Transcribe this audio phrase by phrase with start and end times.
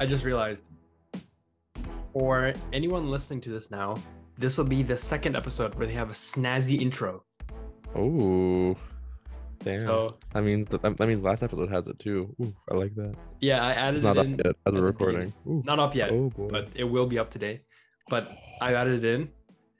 [0.00, 0.64] I just realized
[2.12, 3.94] for anyone listening to this now,
[4.38, 7.22] this will be the second episode where they have a snazzy intro.
[7.94, 8.74] Oh,
[9.58, 9.80] damn.
[9.80, 12.34] So I mean, th- that means last episode has it too.
[12.42, 13.14] Ooh, I like that.
[13.40, 15.32] yeah, I added It's not it up yet as a recording.
[15.44, 17.62] Not up yet, Oh but it will be up today.
[18.08, 19.28] But I added it in,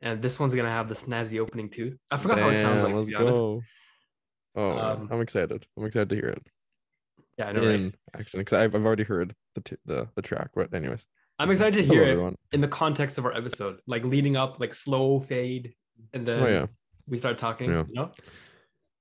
[0.03, 1.97] and this one's gonna have the snazzy opening too.
[2.11, 2.95] I forgot how it sounds like.
[2.95, 3.41] Let's to be honest.
[4.57, 5.65] Oh, Um, I'm excited.
[5.79, 6.43] I'm excited to hear it.
[7.41, 7.75] Yeah, I know, right?
[7.75, 10.51] in action because I've, I've already heard the, t- the the track.
[10.55, 11.07] But anyways,
[11.39, 12.37] I'm excited to hello hear it everyone.
[12.53, 15.73] in the context of our episode, like leading up, like slow fade,
[16.13, 16.67] and then Oh yeah,
[17.09, 17.71] we start talking.
[17.71, 17.85] Yeah.
[17.89, 18.11] You know.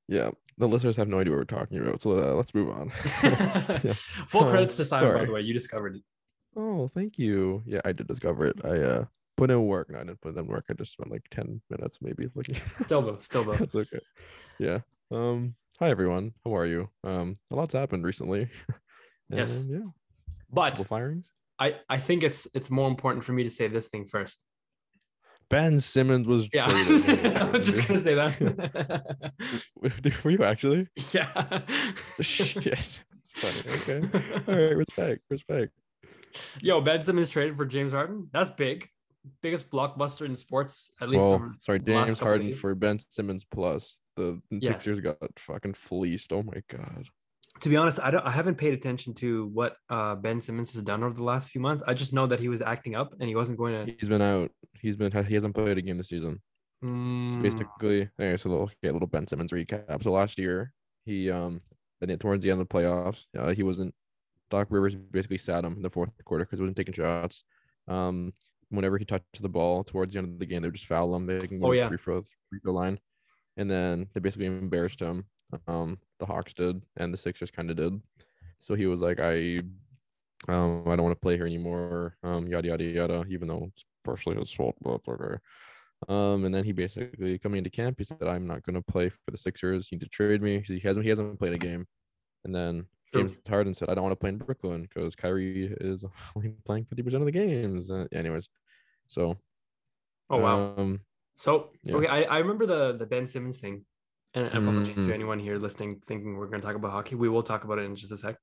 [0.08, 0.30] yeah.
[0.58, 2.92] The listeners have no idea what we're talking about, so uh, let's move on.
[3.24, 3.94] Yeah.
[4.28, 5.42] Full credits to Simon, by the way.
[5.42, 6.02] You discovered it.
[6.56, 7.62] Oh, thank you.
[7.66, 8.64] Yeah, I did discover it.
[8.64, 9.90] I uh put in work.
[9.90, 10.66] No, I didn't put in work.
[10.70, 12.56] I just spent like ten minutes maybe looking.
[12.82, 13.56] Still though, still though.
[13.56, 14.00] That's okay.
[14.60, 14.80] Yeah.
[15.12, 15.56] Um.
[15.80, 16.34] Hi everyone.
[16.44, 16.90] How are you?
[17.06, 17.38] Um.
[17.52, 18.50] A lot's happened recently.
[19.32, 19.64] Yes.
[19.70, 19.82] Yeah.
[20.52, 21.30] But Couple firings.
[21.60, 24.44] I, I think it's it's more important for me to say this thing first.
[25.52, 27.38] Ben Simmons was Yeah, traded.
[27.38, 28.34] I was just gonna say that.
[30.24, 30.88] Were you actually?
[31.12, 31.62] yeah.
[32.20, 32.66] Shit.
[32.66, 33.02] It's
[33.36, 34.00] funny.
[34.02, 34.20] Okay.
[34.48, 34.78] All right.
[34.78, 35.22] Respect.
[35.30, 35.68] Respect.
[36.60, 38.30] Yo, Ben Simmons traded for James Harden.
[38.34, 38.90] That's big.
[39.44, 41.24] Biggest blockbuster in sports, at least.
[41.24, 44.02] Well, sorry, James Harden for Ben Simmons plus.
[44.20, 44.72] The Yeah.
[44.72, 46.32] Sixers got fucking fleeced.
[46.34, 47.06] Oh my god.
[47.62, 48.26] to be honest, I don't.
[48.26, 51.62] I haven't paid attention to what uh, Ben Simmons has done over the last few
[51.62, 51.82] months.
[51.88, 53.94] I just know that he was acting up and he wasn't going to.
[54.00, 54.52] He's been out.
[54.82, 55.12] He's been.
[55.26, 56.42] He hasn't played a game this season.
[56.82, 60.02] It's Mm, basically okay, so a little, okay, a little Ben Simmons recap.
[60.04, 60.72] So last year,
[61.06, 61.60] he um,
[62.02, 63.94] I think towards the end of the playoffs, uh, he wasn't.
[64.50, 67.44] Doc Rivers basically sat him in the fourth quarter because he wasn't taking shots.
[67.88, 68.34] Um,
[68.70, 71.14] whenever he touched the ball towards the end of the game, they would just foul
[71.16, 71.26] him.
[71.26, 71.88] They can go Oh, yeah.
[71.90, 73.00] free throw free throw line,
[73.60, 75.26] and then they basically embarrassed him.
[75.68, 78.02] Um, the Hawks did, and the Sixers kind of did.
[78.62, 79.60] So he was like, I,
[80.48, 82.16] um, I don't want to play here anymore.
[82.24, 83.26] Um, yada yada yada.
[83.30, 85.38] Even though it's partially his fault, but okay.
[86.08, 89.10] Um, and then he basically coming into camp, he said, "I'm not going to play
[89.10, 89.92] for the Sixers.
[89.92, 91.86] You need to trade me." He hasn't he hasn't played a game.
[92.46, 93.28] And then True.
[93.28, 96.06] James Harden said, "I don't want to play in Brooklyn because Kyrie is
[96.36, 98.48] only playing 50 percent of the games." Uh, anyways,
[99.08, 99.38] so
[100.30, 100.76] oh wow.
[100.78, 101.02] um,
[101.40, 101.96] So yeah.
[101.96, 103.86] okay, I, I remember the the Ben Simmons thing,
[104.34, 105.08] and apologies Mhm.
[105.08, 107.16] to anyone here listening thinking we're going to talk about hockey.
[107.16, 108.36] We will talk about it in just a sec.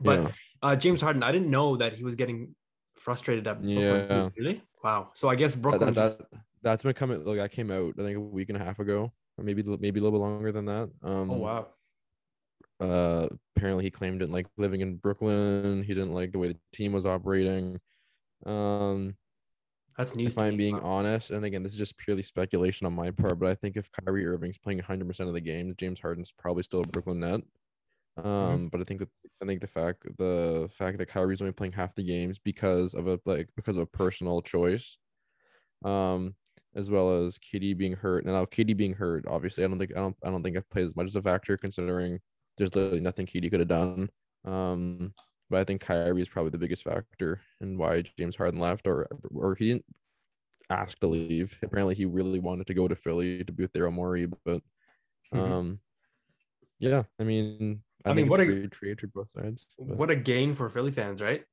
[0.00, 0.30] But yeah,
[0.62, 2.54] uh, James Harden, I didn't know that he was getting
[2.96, 4.06] frustrated at Brooklyn.
[4.08, 4.28] Yeah.
[4.38, 4.62] Really?
[4.84, 5.10] Wow.
[5.14, 5.92] So I guess Brooklyn.
[5.94, 7.24] that, just, that that's been coming.
[7.24, 9.98] Like I came out, I think a week and a half ago, or maybe maybe
[9.98, 10.90] a little bit longer than that.
[11.02, 11.66] Um, oh wow.
[12.80, 13.26] uh
[13.56, 15.82] apparently he claimed didn't like living in Brooklyn.
[15.82, 17.80] He didn't like the way the team was operating.
[18.46, 19.16] Um
[19.96, 20.32] That's news.
[20.32, 23.48] if I'm being honest, and again, this is just purely speculation on my part, but
[23.48, 26.86] I think if Kyrie Irving's playing 100% of the games, James Harden's probably still a
[26.86, 27.40] Brooklyn net.
[28.18, 28.28] Mm-hmm.
[28.28, 29.08] Um, but I think that
[29.42, 33.08] I think the fact the fact that Kyrie's only playing half the games because of
[33.08, 34.98] a like because of a personal choice,
[35.84, 36.34] um,
[36.76, 38.24] as well as KD being hurt.
[38.24, 40.88] Now KD being hurt, obviously, I don't think I don't I don't think it plays
[40.88, 42.20] as much as a factor considering
[42.56, 44.08] there's literally nothing KD could have done.
[44.44, 45.12] Um,
[45.54, 49.06] but I think Kyrie is probably the biggest factor in why James Harden left, or
[49.32, 49.84] or he didn't
[50.68, 51.56] ask to leave.
[51.62, 54.62] Apparently, he really wanted to go to Philly to be with Daryl Morey, but
[55.32, 55.38] Mhm.
[55.38, 55.80] um,
[56.80, 59.68] yeah, I mean, I, I mean, what a- great trade for both sides.
[59.78, 61.44] but- What a gain for Philly fans, right?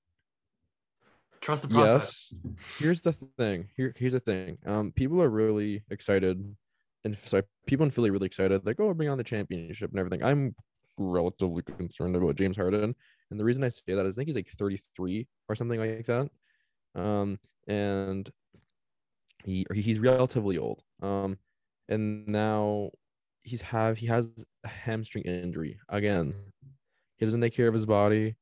[1.41, 2.33] Trust the process.
[2.33, 2.55] yes.
[2.79, 3.69] Here's the thing.
[3.75, 4.57] Here, here's the thing.
[4.65, 6.55] Um, people are really excited,
[7.03, 8.65] and so people in Philly are really excited.
[8.65, 10.23] Like, oh, bring on the championship and everything.
[10.23, 10.55] I'm
[10.97, 12.95] relatively concerned about James Harden,
[13.31, 16.05] and the reason I say that is I think he's like 33 or something like
[16.05, 16.29] that.
[16.95, 18.29] Um, and
[19.45, 20.83] he he's relatively old.
[21.01, 21.37] Um,
[21.89, 22.91] and now
[23.41, 26.35] he's have he has a hamstring injury again.
[27.17, 28.35] He doesn't take care of his body.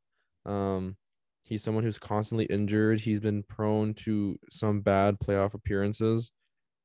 [0.46, 0.98] Um,
[1.44, 3.00] he's someone who's constantly injured.
[3.00, 6.32] He's been prone to some bad playoff appearances.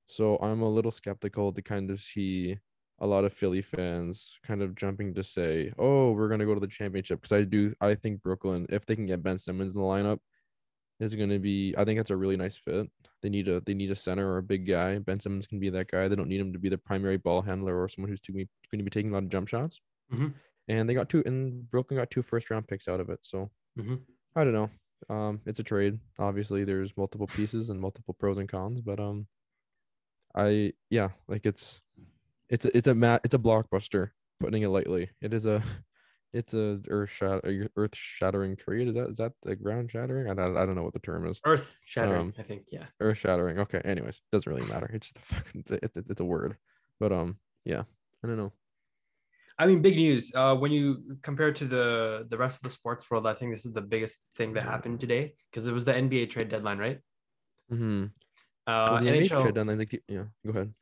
[0.06, 2.58] So I'm a little skeptical to kind of see
[3.04, 6.54] a lot of Philly fans kind of jumping to say, "Oh, we're going to go
[6.54, 9.72] to the championship." Because I do, I think Brooklyn, if they can get Ben Simmons
[9.74, 10.18] in the lineup,
[11.00, 11.74] is going to be.
[11.76, 12.88] I think that's a really nice fit.
[13.22, 14.98] They need a they need a center or a big guy.
[14.98, 16.08] Ben Simmons can be that guy.
[16.08, 18.82] They don't need him to be the primary ball handler or someone who's going to
[18.84, 19.80] be taking a lot of jump shots.
[20.12, 20.32] Mhm.
[20.68, 23.24] And they got two, and Brooklyn got two first round picks out of it.
[23.24, 24.00] So Mhm.
[24.34, 24.70] I don't know.
[25.14, 25.98] Um, it's a trade.
[26.18, 29.26] Obviously, there's multiple pieces and multiple pros and cons, but um,
[30.34, 31.80] I yeah, like it's
[32.48, 34.10] it's a, it's a mat it's a blockbuster.
[34.40, 35.62] Putting it lightly, it is a
[36.34, 38.88] it's a earth shatter earth shattering trade.
[38.88, 40.28] Is that is that the ground shattering?
[40.28, 41.40] I don't, I don't know what the term is.
[41.46, 42.62] Earth shattering, Um, I think.
[42.70, 42.86] Yeah.
[43.00, 43.60] Earth shattering.
[43.60, 43.80] Okay.
[43.84, 44.90] Anyways, doesn't really matter.
[44.92, 46.56] It's just a fucking it's a, it's a, it's a word.
[46.98, 47.82] But um, yeah,
[48.22, 48.52] I don't know.
[49.56, 50.32] I mean, big news.
[50.34, 53.64] Uh, when you compare to the the rest of the sports world, I think this
[53.64, 56.98] is the biggest thing that happened today because it was the NBA trade deadline, right?
[57.72, 58.06] Mm-hmm.
[58.66, 60.24] Uh, well, the NHL, NBA trade deadline's like the, yeah.
[60.44, 60.74] Go ahead.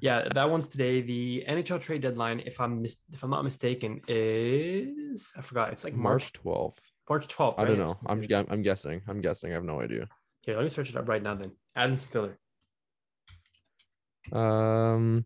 [0.00, 1.00] Yeah, that one's today.
[1.00, 5.72] The NHL trade deadline, if I'm mis- if I'm not mistaken, is I forgot.
[5.72, 6.80] It's like March twelfth.
[7.08, 7.60] March twelfth.
[7.60, 7.98] I don't know.
[8.06, 9.02] I'm I'm guessing.
[9.08, 9.50] I'm guessing.
[9.50, 10.08] I have no idea.
[10.42, 10.56] here.
[10.56, 11.34] Let me search it up right now.
[11.34, 12.38] Then Adam Spiller.
[14.32, 15.24] Um,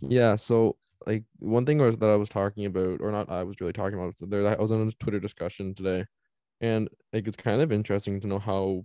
[0.00, 0.36] yeah.
[0.36, 0.76] So
[1.06, 3.98] like one thing was that I was talking about, or not, I was really talking
[3.98, 4.16] about.
[4.16, 6.04] So there, I was on a Twitter discussion today,
[6.60, 8.84] and like it's kind of interesting to know how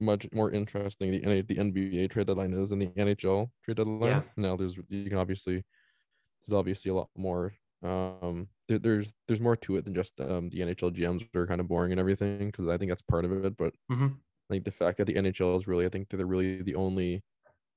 [0.00, 4.22] much more interesting the the NBA trade deadline is than the NHL trade deadline.
[4.22, 4.34] Yeah.
[4.36, 5.64] Now there's you can obviously
[6.46, 7.54] there's obviously a lot more.
[7.82, 11.60] Um, there, there's there's more to it than just um the NHL GMs are kind
[11.60, 13.56] of boring and everything because I think that's part of it.
[13.56, 14.24] But Mhm.
[14.50, 17.24] like the fact that the NHL is really, I think they're really the only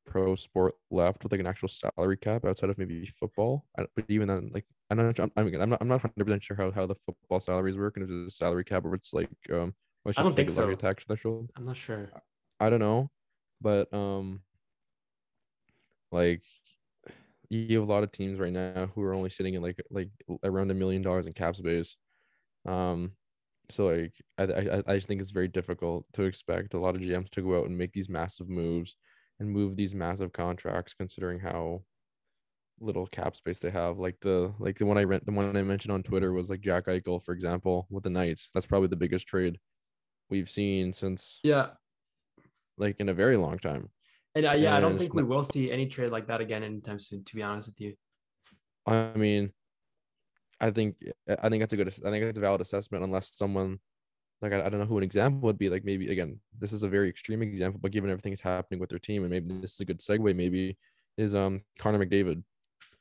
[0.06, 3.68] pro sport left with like an actual salary cap outside of maybe football.
[3.78, 6.44] I, but even then, like I'm not, I'm, I I'm not, I'm not 100 percent
[6.44, 9.14] sure how, how the football salaries work and if it's a salary cap or it's
[9.14, 9.75] like um.
[10.15, 10.88] I don't think like, a salary so.
[10.88, 11.50] Tax threshold.
[11.57, 12.12] I'm not sure.
[12.59, 13.09] I don't know,
[13.62, 14.42] but um,
[16.12, 16.44] like
[17.50, 20.09] you have a lot of teams right now who are only sitting in like like
[20.44, 21.95] around a million dollars in cap space.
[22.65, 23.12] Um,
[23.69, 27.01] so like I I I just think it's very difficult to expect a lot of
[27.01, 28.95] GMs to go out and make these massive moves
[29.39, 31.83] and move these massive contracts, considering how
[32.80, 33.98] little cap space they have.
[33.98, 36.62] Like the like the one I rent the one I mentioned on Twitter was like
[36.62, 38.50] Jack Eichel, for example, with the Knights.
[38.54, 39.57] That's probably the biggest trade
[40.30, 41.70] we've seen since Yeah,
[42.78, 43.90] like in a very long time.
[44.36, 47.00] and uh, yeah, I don't think we will see any trade like that again anytime
[47.00, 47.24] soon.
[47.24, 47.94] To be honest with you.
[48.86, 49.52] I mean,
[50.60, 50.96] I think
[51.28, 53.80] I think that's a good I think that's a valid assessment unless someone
[54.42, 56.84] like I, I don't know who an example would be like maybe again this is
[56.84, 59.74] a very extreme example but given everything that's happening with their team and maybe this
[59.74, 60.78] is a good segue maybe
[61.18, 62.44] is um Connor McDavid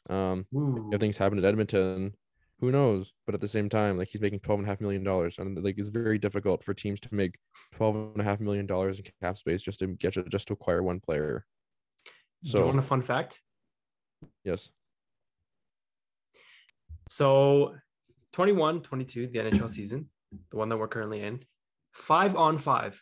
[0.09, 0.89] um Ooh.
[0.93, 2.15] everything's happened at Edmonton
[2.61, 5.05] who knows but at the same time like he's making 12 and a half million
[5.05, 7.39] dollars and like it's very difficult for teams to make
[7.73, 10.83] 12 and a half million dollars in cap space just to get just to acquire
[10.83, 11.45] one player
[12.43, 13.41] Do you so want a fun fact?
[14.45, 14.71] yes
[17.09, 17.75] So
[18.33, 20.11] 21 22, the NHL season,
[20.51, 21.41] the one that we're currently in,
[21.93, 23.01] five on five.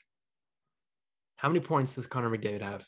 [1.37, 2.87] How many points does Connor McDavid have?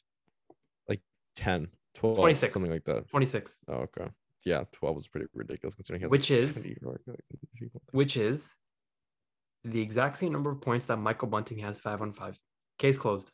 [0.88, 1.00] Like
[1.36, 2.52] 10 12 26.
[2.52, 4.06] something like that 26, Oh, okay.
[4.46, 8.54] Yeah, 12 was pretty ridiculous considering he has Which like is- which is
[9.64, 12.38] the exact same number of points that Michael Bunting has five on five.
[12.78, 13.32] Case closed.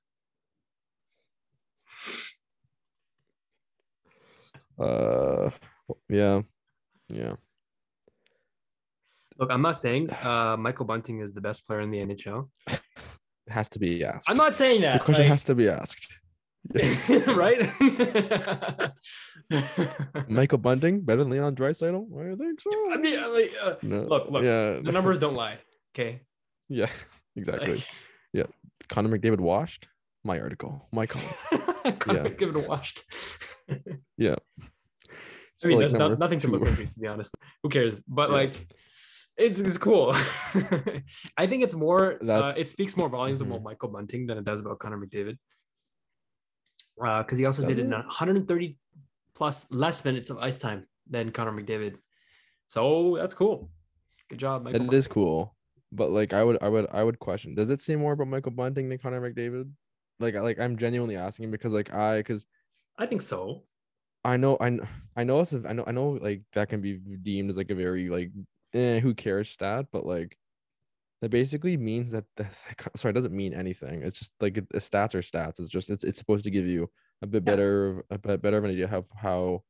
[4.81, 5.51] Uh,
[6.09, 6.41] yeah,
[7.11, 7.35] yeah.
[9.39, 12.49] Look, I'm not saying uh, Michael Bunting is the best player in the NHL.
[12.71, 12.81] It
[13.49, 14.31] has to be asked.
[14.31, 14.95] I'm not saying that.
[14.95, 16.09] The question like- has to be asked.
[17.27, 17.71] right?
[20.29, 22.07] Michael Bunting better than Leon Draisaitl?
[22.33, 22.71] I think so.
[22.93, 24.01] I mean, like, uh, No.
[24.01, 24.81] look, look, Yeah.
[24.83, 25.59] the numbers don't lie.
[25.95, 26.21] Okay.
[26.69, 26.87] Yeah,
[27.37, 27.83] exactly.
[28.35, 28.47] Like,
[28.89, 29.89] Connor McDavid washed
[30.25, 30.89] my article.
[30.93, 31.23] My call.
[31.99, 32.29] Connor Yeah.
[32.31, 33.05] McDavid washed.
[34.17, 34.37] Yeah.
[34.39, 34.69] I mean,
[35.57, 36.69] Still, like, that's not, number nothing to look two.
[36.69, 37.35] into, to be honest.
[37.63, 38.01] Who cares?
[38.07, 38.37] But Yeah.
[38.37, 38.67] like,
[39.37, 40.13] it's, it's cool.
[41.39, 42.19] I think it's more.
[42.23, 43.47] Uh, it speaks more volumes Mhm.
[43.47, 45.39] about Michael Bunting than it does about Connor McDavid.
[46.97, 48.79] Because he also Does did it in 130
[49.35, 51.97] plus less minutes of ice time than Connor McDavid.
[52.67, 53.71] So that's cool.
[54.29, 54.87] Good job, Michael.
[54.87, 55.55] It is cool,
[55.91, 57.55] but like I would, I would, I would question.
[57.55, 59.71] Does it say more about Michael Bunting than Connor McDavid?
[60.21, 62.47] Like, like I'm genuinely asking because like I, because
[62.99, 63.65] I think so.
[64.25, 64.79] I know I
[65.17, 67.71] I know it's a, I know I know like that can be deemed as like
[67.71, 68.31] a very like
[68.75, 70.37] eh, who cares stat, but like
[71.23, 72.47] that basically means that the
[72.97, 74.03] sorry it doesn't mean anything.
[74.03, 75.59] It's just like the stats are stats.
[75.61, 76.91] It's just it's it's supposed to give you
[77.23, 77.53] a bit Yeah.
[77.53, 79.63] better of- a bit better of an idea how how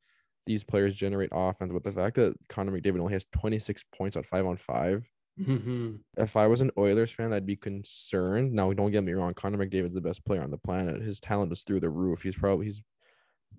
[0.45, 1.71] these players generate offense.
[1.71, 5.07] But the fact that Connor McDavid only has 26 points on five on five.
[5.39, 5.99] Mhm.
[6.17, 8.51] If I was an Oilers fan, I'd be concerned.
[8.53, 9.33] Now, don't get me wrong.
[9.33, 11.01] Connor McDavid's the best player on the planet.
[11.01, 12.21] His talent is through the roof.
[12.23, 12.81] He's probably he's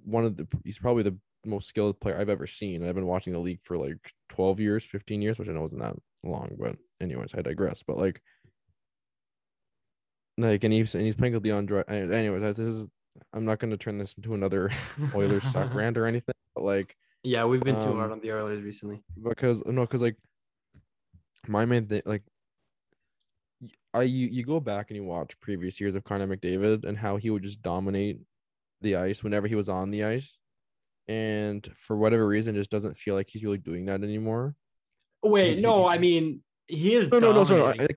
[0.04, 2.86] one of the he's probably the most skilled player I've ever seen.
[2.86, 3.98] I've been watching the league for like
[4.30, 7.82] 12 years, 15 years, which I know isn't that long, but anyways, I digress.
[7.82, 8.22] But like
[10.38, 11.82] like and he's and he's playing with Leon Dry.
[11.88, 12.88] Anyways, I- this is
[13.32, 14.70] I'm not gonna turn this into another
[15.14, 18.32] Oilers suck rant or anything, but like Yeah, we've been too hard Um, on the
[18.32, 19.02] Oilers recently.
[19.22, 20.16] because no, because like
[21.46, 22.22] my main thing, like
[23.92, 27.16] I you, you go back and you watch previous years of Connor McDavid and how
[27.16, 28.18] he would just dominate
[28.80, 30.36] the ice whenever he was on the ice,
[31.08, 34.54] and for whatever reason, just doesn't feel like he's really doing that anymore.
[35.22, 37.10] Oh, wait, he- no, I mean he is.
[37.10, 37.80] No, no, no, sorry.
[37.80, 37.88] I.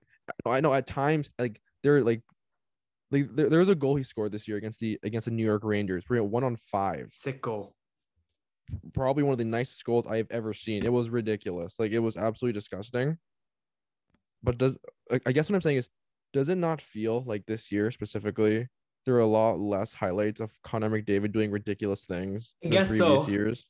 [0.46, 2.22] I, I know at times like there like.
[3.10, 5.42] Like, there, there was a goal he scored this year against the against the New
[5.42, 6.04] York Rangers.
[6.10, 7.08] We're at one on five.
[7.14, 7.74] Sick goal.
[8.92, 10.84] probably one of the nicest goals I've ever seen.
[10.84, 11.78] It was ridiculous.
[11.78, 13.16] Like it was absolutely disgusting.
[14.42, 14.76] But does
[15.10, 15.88] I I guess what I'm saying is,
[16.34, 18.68] does it not feel like this year specifically
[19.08, 22.88] there are a lot less highlights of Connor McDavid doing ridiculous things I than guess
[22.88, 23.30] previous so.
[23.30, 23.64] years?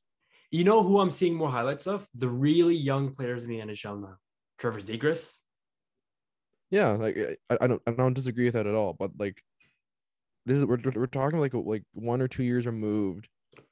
[0.51, 2.09] You know who I'm seeing more highlights of?
[2.17, 4.17] The really young players in the NHL now.
[4.59, 5.37] Trevor Zegras.
[6.73, 8.95] Yeah, like I, I don't I don't disagree with that at all.
[8.95, 9.41] But like
[10.45, 13.29] this is we're we're talking like like one or two years removed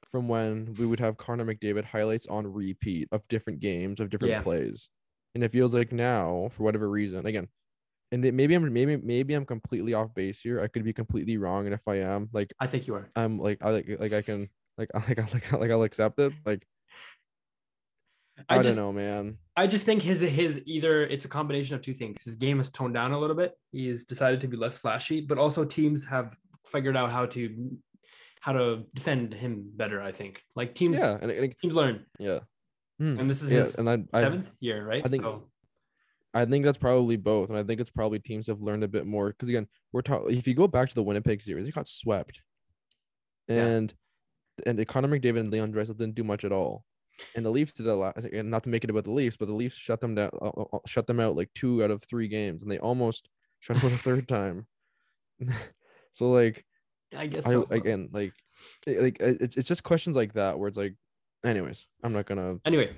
[0.07, 4.31] from when we would have Connor McDavid highlights on repeat of different games of different
[4.31, 4.41] Yeah.
[4.41, 4.87] plays.
[5.35, 7.49] And it feels like now, for whatever reason, again,
[8.11, 10.61] and maybe I'm maybe maybe I'm completely off base here.
[10.61, 11.65] I could be completely wrong.
[11.65, 13.09] And if I am, like I think you are.
[13.15, 16.19] I'm like I like like I can like I like I like like I'll accept
[16.19, 16.33] it.
[16.45, 16.65] Like
[18.49, 19.37] I, I just don't know, man.
[19.55, 22.23] I just think his his either it's a combination of two things.
[22.23, 23.53] His game has toned down a little bit.
[23.71, 27.77] He's decided to be less flashy, but also teams have figured out how to
[28.39, 30.01] how to defend him better.
[30.01, 32.39] I think like teams Yeah, and, and teams learn, yeah.
[32.99, 33.19] Hmm.
[33.19, 35.03] and this is Yeah, his and I, I seventh year, right?
[35.03, 35.49] I think- so.
[36.41, 39.05] I think that's probably both, and I think it's probably teams have learned a bit
[39.05, 39.29] more.
[39.29, 40.37] Because again, we're talking.
[40.37, 42.41] If you go back to the Winnipeg series, they got swept,
[43.47, 43.65] Yeah.
[43.65, 43.93] and
[44.65, 46.83] and Connor McDavid and Leon Draisaitl didn't do much at all.
[47.35, 48.15] And the Leafs did a lot.
[48.17, 50.49] And not to make it about the Leafs, but the Leafs shut them down, uh,
[50.49, 53.29] uh, shut them out like two out of three games, and they almost
[53.59, 54.67] shut them out a third time.
[56.13, 56.65] so like,
[57.15, 57.67] I guess I so.
[57.71, 58.33] again like,
[58.85, 60.95] like it- it's it's just questions like that where it's like,
[61.45, 62.91] anyways, I'm not gonna anyway,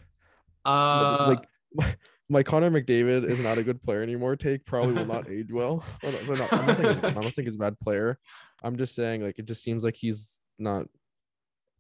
[0.65, 1.35] uh,
[1.77, 1.97] like
[2.29, 4.35] my, Connor McDavid is not a good player anymore.
[4.35, 5.83] Take probably will not age well.
[6.03, 8.17] Well, no, so not- I'm not saying he's, I'm not saying he's a bad player.
[8.63, 10.85] I'm just saying like it just seems like he's not.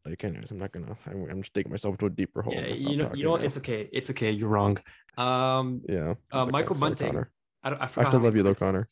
[0.05, 0.97] Like anyways, I'm not gonna.
[1.05, 2.53] I'm, I'm just taking myself to a deeper hole.
[2.53, 3.41] yeah, you know, you know what?
[3.41, 3.45] now.
[3.45, 3.89] It's okay.
[3.91, 4.31] It's okay.
[4.31, 4.77] You're wrong.
[5.17, 6.13] Um, yeah.
[6.33, 6.51] uh, okay.
[6.51, 7.25] Michael Bunting.
[7.63, 8.55] I, don't, I I still love you though.
[8.55, 8.87] Connor.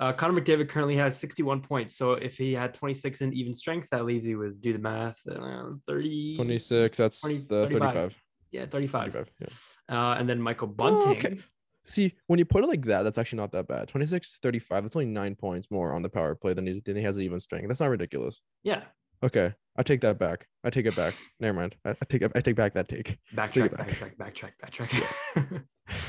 [0.00, 1.94] Uh, Connor McDavid currently has 61 points.
[1.96, 5.20] So if he had 26 in even strength, that leaves you with do the math,
[5.30, 6.96] uh, 30, 26.
[6.96, 7.80] That's 20, the 35.
[7.80, 8.16] 35.
[8.50, 9.12] yeah, 35.
[9.12, 9.30] 35.
[9.40, 9.46] Yeah.
[9.90, 11.08] Uh, and then Michael Oh, Bunting.
[11.18, 11.38] okay.
[11.86, 13.88] See, when you put it like that, that's actually not that bad.
[13.88, 14.84] 26, 35.
[14.84, 17.24] That's only nine points more on the power play than, he's, than he has an
[17.24, 17.66] even strength.
[17.68, 18.40] That's not ridiculous.
[18.62, 18.82] Yeah,
[19.22, 20.46] Okay, I take that back.
[20.64, 21.12] I take it back.
[21.40, 21.74] Never mind.
[21.84, 23.18] I, I take I take back that take.
[23.34, 23.88] backtrack, it back.
[24.16, 25.64] backtrack, backtrack,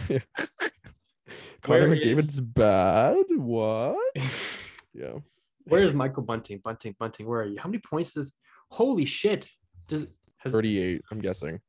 [0.08, 0.22] backtrack.
[1.62, 3.18] Connor Where is- McDavid's bad.
[3.36, 3.98] What?
[4.94, 5.16] Yeah.
[5.66, 6.60] Where is Michael Bunting?
[6.64, 7.60] Bunting, Bunting, where are you?
[7.60, 8.34] How many points does?
[8.72, 9.50] Holy shit!
[9.88, 10.08] Does
[10.38, 11.60] has 38, I'm guessing.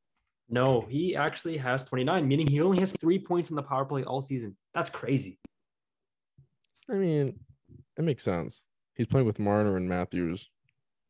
[0.52, 0.82] No?
[0.88, 4.20] He actually has 29, meaning he only has three points in the power play all
[4.20, 4.56] season.
[4.74, 5.38] That's crazy.
[6.90, 7.40] I mean,
[7.98, 8.62] it makes sense.
[8.94, 10.50] He's playing with Marner and Matthews.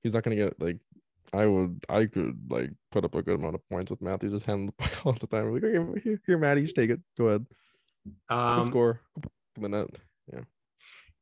[0.03, 0.79] He's not gonna get like
[1.33, 4.47] I would I could like put up a good amount of points with Matthews just
[4.47, 5.53] handling the puck all the time.
[5.53, 7.01] Like, here, here, here, Matty, just take it.
[7.19, 7.47] Go ahead.
[8.29, 9.01] Go Um, score.
[9.61, 9.89] The net.
[10.33, 10.41] Yeah.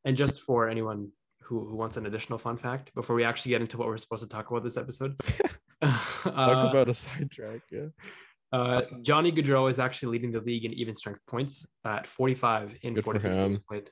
[0.04, 1.10] And just for anyone
[1.42, 4.22] who, who wants an additional fun fact, before we actually get into what we're supposed
[4.22, 5.20] to talk about this episode,
[6.22, 7.60] Talk uh, about a sidetrack.
[7.70, 7.86] Yeah.
[8.52, 12.94] uh, Johnny Gaudreau is actually leading the league in even strength points at 45 in
[12.94, 13.90] Good for 45 games played.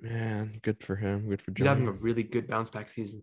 [0.00, 1.28] Man, good for him.
[1.28, 3.22] Good for He's having a really good bounce back season.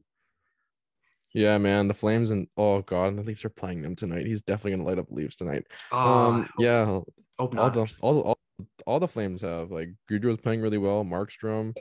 [1.33, 1.87] Yeah, man.
[1.87, 4.25] The Flames and oh god, the Leafs are playing them tonight.
[4.25, 5.65] He's definitely gonna light up Leafs tonight.
[5.91, 6.99] Oh, um, yeah,
[7.37, 8.37] all the all the all,
[8.85, 11.03] all the Flames have like Gaudreau's playing really well.
[11.03, 11.75] Markstrom,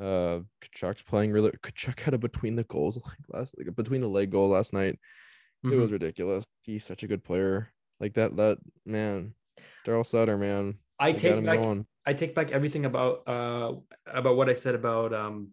[0.00, 1.50] uh, Tkachuk's playing really.
[1.50, 4.72] Tkachuk had a between the goals like last like a between the leg goal last
[4.72, 4.98] night.
[5.64, 5.80] It Mhm.
[5.80, 6.44] was ridiculous.
[6.62, 7.72] He's such a good player.
[8.00, 9.34] Like that that man,
[9.86, 10.78] Daryl Sutter, man.
[10.98, 11.86] I take him back going.
[12.06, 13.74] I take back everything about uh
[14.06, 15.52] about what I said about um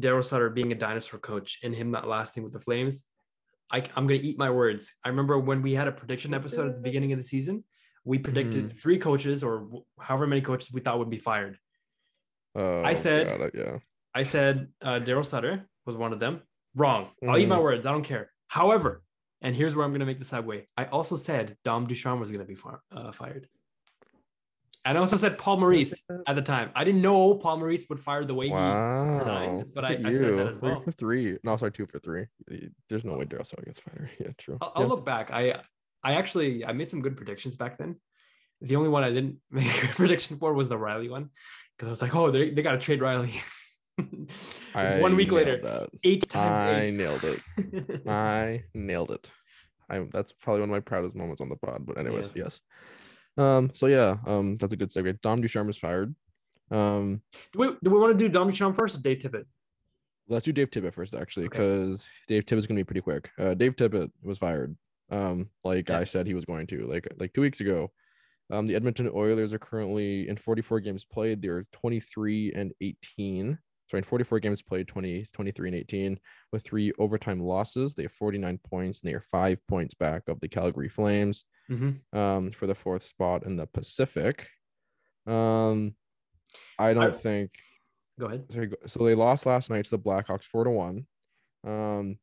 [0.00, 3.06] Daryl Sutter being a dinosaur coach and him not lasting with the Flames.
[3.70, 4.92] I, I'm gonna eat my words.
[5.04, 7.64] I remember when we had a prediction episode at the beginning of the season,
[8.04, 8.76] we predicted Mm-hmm.
[8.78, 9.68] three coaches or
[10.00, 11.58] however many coaches we thought would be fired.
[12.54, 13.78] Oh, said- God, yeah.
[14.14, 16.42] I said uh, Daryl Sutter was one of them.
[16.74, 17.10] Wrong.
[17.26, 17.62] I'll eat my Mhm.
[17.62, 17.86] words.
[17.86, 18.30] I don't care.
[18.52, 19.02] However,
[19.40, 20.66] and here's where I'm gonna make the segue.
[20.76, 23.48] I also said Dom Ducharme was gonna be far, uh, fired.
[24.84, 25.94] And I also said Paul Maurice
[26.26, 26.70] at the time.
[26.74, 29.18] I didn't know Paul Maurice would fire the way he Wow.
[29.20, 30.48] resigned, but I- I said that you.
[30.48, 30.80] as Three well.
[30.80, 31.38] for three.
[31.42, 32.26] No, sorry, two for three.
[32.90, 34.10] There's no way Daryl Sutter gets fired.
[34.20, 34.58] Yeah, true.
[34.60, 35.30] I'll, I'll look back.
[35.30, 35.62] I
[36.04, 37.96] I actually I made some good predictions back then.
[38.60, 41.30] The only one I didn't make a prediction for was the Riley one
[41.78, 43.40] because I was like, oh, they they got to trade Riley.
[44.74, 45.90] I one week later, that.
[46.04, 46.94] eight I times eight.
[46.94, 48.02] nailed it.
[48.08, 49.30] I nailed it.
[49.90, 51.84] I that's probably one of my proudest moments on the pod.
[51.86, 52.44] But anyways, Yeah.
[52.44, 52.60] yes.
[53.36, 53.70] Um.
[53.74, 54.16] So yeah.
[54.26, 54.54] Um.
[54.56, 55.20] That's a good segue.
[55.20, 56.14] Dom Ducharme is fired.
[56.70, 57.22] Um.
[57.52, 59.44] do, we, do we want to do Dom Ducharme first or Dave Tippett?
[60.28, 61.58] Let's do Dave Tippett first, actually, Okay.
[61.58, 63.30] because Dave is gonna be pretty quick.
[63.38, 64.74] Uh, Dave Tippett was fired.
[65.10, 65.98] Um, like Yeah.
[65.98, 67.90] I said, he was going to like like two weeks ago.
[68.50, 71.40] Um, the Edmonton Oilers are currently in 44 games played.
[71.42, 73.58] They're 23 and 18.
[73.92, 76.18] Sorry, in 44 games played, 20, 23 and 18,
[76.50, 77.94] with three overtime losses.
[77.94, 82.18] They have 49 points and they are five points back of the Calgary Flames Mm-hmm.
[82.18, 84.48] um, for the fourth spot in the Pacific.
[85.26, 85.94] Um,
[86.78, 87.52] I don't I- think
[88.18, 88.46] Go ahead.
[88.50, 91.06] sorry, so they lost last night to the Blackhawks four to one.
[91.64, 92.18] Um,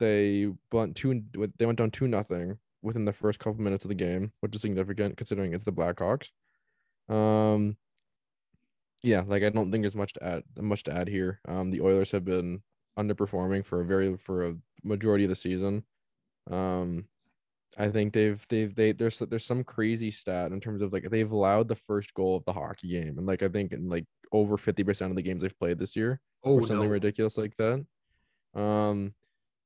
[0.00, 1.22] they went two.
[1.58, 4.60] They went down two nothing within the first couple minutes of the game, which is
[4.62, 6.28] significant considering it's the Blackhawks.
[7.08, 7.76] Um,
[9.02, 10.42] yeah, like I don't think there's much to add.
[10.58, 11.40] Much to add here.
[11.48, 12.62] Um, the Oilers have been
[12.98, 15.84] underperforming for a very for a majority of the season.
[16.50, 17.06] Um,
[17.78, 21.30] I think they've they've they there's there's some crazy stat in terms of like they've
[21.30, 24.56] allowed the first goal of the hockey game, and like I think in like over
[24.56, 26.92] fifty percent of the games they've played this year Oh, or something no.
[26.92, 27.84] ridiculous like that.
[28.54, 29.14] Um,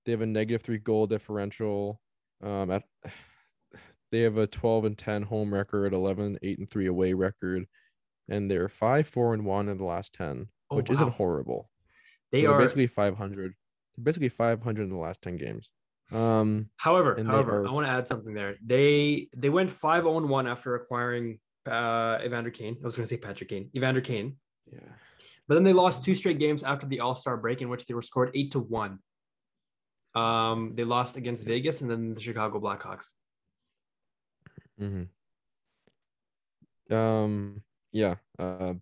[0.04, 2.00] they have a negative three goal differential.
[2.42, 2.84] Um, at
[4.10, 7.66] they have a 12 and 10 home record, 11, 8 and 3 away record,
[8.28, 11.70] and they're 5, 4 and 1 in the last 10, Oh, which isn't horrible.
[12.32, 13.54] They so they're basically 500.
[13.96, 15.70] They're basically 500 in the last 10 games.
[16.12, 18.56] Um, However, however, are- I want to add something there.
[18.64, 22.76] They they went 5 0 1 after acquiring uh Evander Kane.
[22.80, 24.36] I was going to say Patrick Kane, Evander Kane.
[24.70, 24.80] yeah.
[25.48, 27.94] But then they lost two straight games after the All Star break, in which they
[27.94, 28.98] were scored eight to one.
[30.14, 33.10] Um, they lost against Vegas and then the Chicago Blackhawks.
[34.80, 35.04] Mm-hmm.
[36.94, 37.62] Um,
[37.94, 38.16] yeah.
[38.38, 38.74] Uh,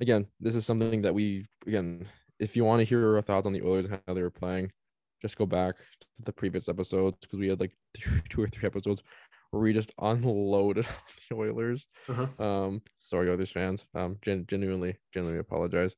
[0.00, 2.06] again, this is something that we again,
[2.38, 4.70] if you want to hear our thoughts on the Oilers and how they were playing,
[5.22, 7.72] just go back to the previous episodes because we had like
[8.28, 9.02] two, or three episodes
[9.50, 10.86] where we just unloaded
[11.30, 11.86] the Oilers.
[12.08, 12.44] Uh-huh.
[12.44, 13.86] Um, sorry, Oilers fans.
[13.94, 15.94] Um, gen- genuinely, genuinely apologize.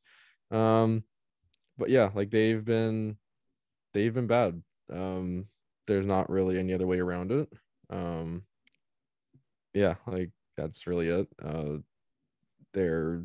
[0.50, 1.02] Um,
[1.78, 3.16] but yeah, like they've been,
[3.94, 4.62] they've been bad.
[4.92, 5.46] Um,
[5.86, 7.48] there's not really any other way around it.
[7.88, 8.42] Um,
[9.72, 11.28] yeah, like that's really it.
[11.42, 11.78] Uh,
[12.72, 13.24] they're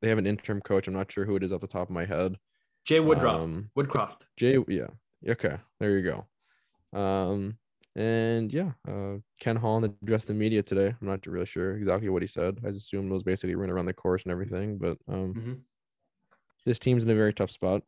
[0.00, 0.88] they have an interim coach.
[0.88, 2.36] I'm not sure who it is off the top of my head.
[2.84, 3.42] Jay Woodcroft.
[3.42, 4.22] Um, Woodcroft.
[4.36, 4.88] Jay, yeah,
[5.28, 6.02] okay, there you
[6.92, 6.98] go.
[6.98, 7.56] Um,
[7.94, 10.88] and yeah, uh, Ken Holland addressed the media today.
[11.00, 12.58] I'm not really sure exactly what he said.
[12.64, 14.78] I assume it was basically run around the course and everything.
[14.78, 15.60] But um, Mhm.
[16.64, 17.82] this team's in a very tough spot.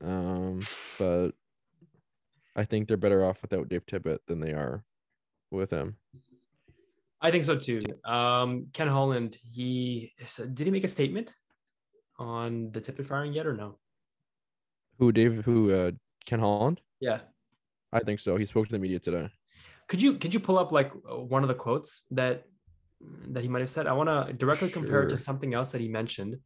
[0.00, 0.66] Um,
[0.98, 1.32] but
[2.56, 4.84] I think they're better off without Dave Tippett than they are
[5.50, 5.96] with him.
[7.22, 7.80] I think so too.
[8.04, 10.12] Um, Ken Holland, he
[10.54, 11.32] did he make a statement
[12.18, 13.78] on the Tippett firing yet or no?
[14.98, 15.44] Who Dave?
[15.44, 15.90] Who uh,
[16.26, 16.80] Ken Holland?
[17.00, 17.20] Yeah.
[17.92, 18.36] I think so.
[18.36, 19.28] He spoke to the media today.
[19.88, 22.44] Could you could you pull up like uh, one of the quotes that
[23.28, 23.86] that he might have said?
[23.86, 26.36] I want to directly compare it to something else that he mentioned,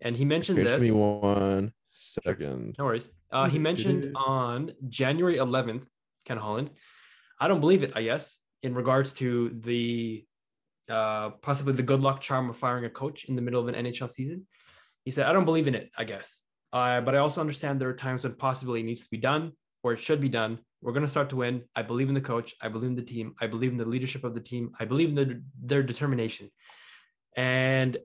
[0.00, 0.80] and he mentioned Okay, this.
[0.80, 2.74] give me one second.
[2.78, 3.10] No worries.
[3.30, 5.86] Uh, he mentioned on January 11th,
[6.24, 6.70] Ken Holland.
[7.38, 7.92] I don't believe it.
[7.94, 10.24] I guess in regards to the
[10.88, 13.74] uh, possibly the good luck charm of firing a coach in the middle of an
[13.74, 14.46] NHL season.
[15.04, 15.90] He said, "I don't believe in it.
[15.96, 16.40] I guess,
[16.72, 19.52] uh, but I also understand there are times when possibly it needs to be done
[19.82, 20.58] or it should be done.
[20.82, 21.62] We're going to start to win.
[21.74, 22.54] I believe in the coach.
[22.60, 23.34] I believe in the team.
[23.40, 24.72] I believe in the leadership of the team.
[24.78, 26.50] I believe in the, their determination."
[27.36, 27.98] And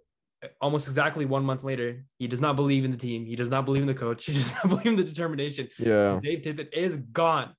[0.60, 3.26] almost exactly one month later, he does not believe in the team.
[3.26, 4.26] He does not believe in the coach.
[4.32, 5.70] He does not believe in the determination.
[5.78, 6.20] Yeah.
[6.22, 7.54] Dave Tippett is gone.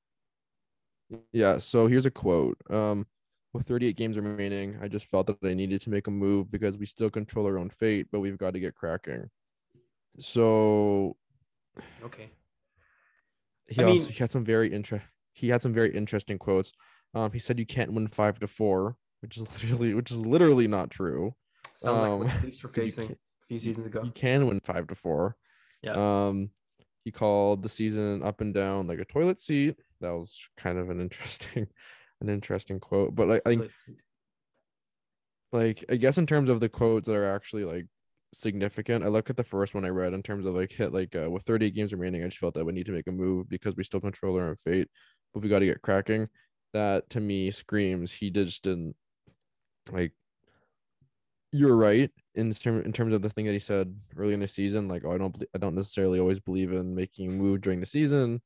[1.33, 2.59] Yeah, so here's a quote.
[2.71, 3.07] Um,
[3.53, 6.79] with 38 games remaining, I just felt that I needed to make a move because
[6.79, 9.29] we still control our own fate, but we've got to get cracking.
[10.19, 11.17] So
[12.03, 12.31] Okay.
[13.69, 15.03] he I also mean- he had some very inter-
[15.35, 16.73] he had some very interesting quotes.
[17.15, 20.67] Um, he said you can't win five to four, which is literally which is literally
[20.67, 21.35] not true.
[21.77, 23.17] Sounds like Um, what the Leafs were facing a
[23.49, 24.03] few seasons ago.
[24.03, 25.37] You can win five to four.
[25.83, 25.95] Yeah.
[26.29, 26.51] Um,
[27.05, 29.77] he called the season up and down like a toilet seat.
[30.03, 31.67] That was kind of an interesting,
[32.21, 33.15] an interesting quote.
[33.15, 33.71] But like I think
[35.53, 37.87] like I guess in terms of the quotes that are actually like
[38.33, 41.15] significant, I look at the first one I read in terms of like hit like
[41.15, 43.49] uh, with 38 games remaining, I just felt that we need to make a move
[43.49, 44.89] because we still control our own fate,
[45.33, 46.29] but we got to get cracking.
[46.73, 48.97] That to me screams he just didn't
[49.91, 50.13] like.
[51.55, 54.49] You're right in term in terms of the thing that he said early in the
[54.49, 57.79] season, like oh I don't I don't necessarily always believe in making a move during
[57.79, 58.41] the season,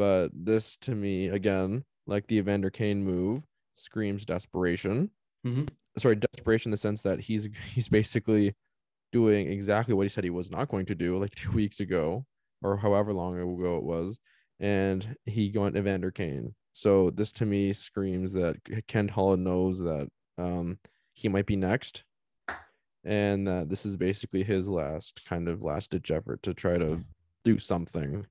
[0.00, 5.10] but this to me again like the Evander Kane move screams desperation
[5.46, 5.68] Mhm.
[5.98, 8.54] sorry desperation in the sense that he's he's basically
[9.12, 12.24] doing exactly what he said he was not going to do like two weeks ago
[12.62, 14.18] or however long ago it was
[14.58, 20.08] and he went evander kane so this to me screams that ken holland knows that
[20.38, 20.78] um
[21.12, 22.04] he might be next
[23.04, 27.02] and that this is basically his last kind of last ditch effort to try to
[27.44, 28.26] do something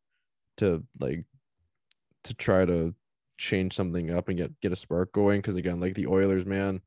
[0.58, 1.25] to like
[2.23, 2.93] to try to
[3.38, 6.82] change something up and get get a spark going because again like the oilers man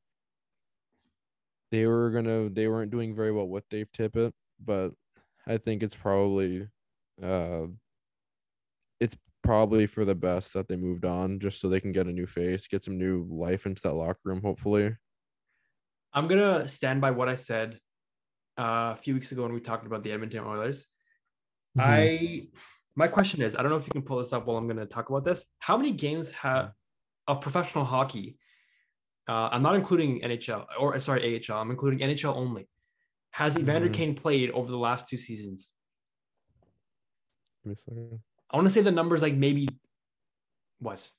[1.73, 4.31] they were gonna they weren't doing very well with Dave Tippett,
[4.63, 4.91] but
[5.47, 6.67] I think it's probably
[7.21, 7.65] uh
[8.99, 12.11] it's probably for the best that they moved on just so they can get a
[12.11, 14.95] new face, get some new life into that locker room, hopefully.
[16.13, 17.79] I'm gonna stand by what I said
[18.59, 20.85] uh, a few weeks ago when we talked about the Edmonton Oilers.
[21.75, 21.89] Mm-hmm.
[21.89, 22.47] I
[22.95, 24.85] my question is, I don't know if you can pull this up while I'm gonna
[24.85, 25.45] talk about this.
[25.59, 26.71] How many games have
[27.27, 28.37] of professional hockey?
[29.27, 31.57] Uh, I'm not including NHL or sorry AHL.
[31.59, 32.67] I'm including NHL only.
[33.31, 33.93] Has Evander Mhm.
[33.93, 35.71] Kane played over the last two seasons?
[37.63, 38.19] Give me a second.
[38.51, 39.67] I want to say the numbers like maybe
[40.79, 41.09] what?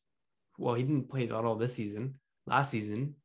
[0.59, 2.21] Well, he didn't play at all this season.
[2.47, 3.17] Last season,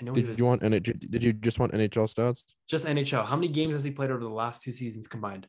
[0.00, 0.98] I know he Did was you want NHL?
[1.10, 2.44] Did you just want NHL stats?
[2.66, 3.24] just NHL.
[3.24, 5.46] How many games has he played over the last two seasons combined?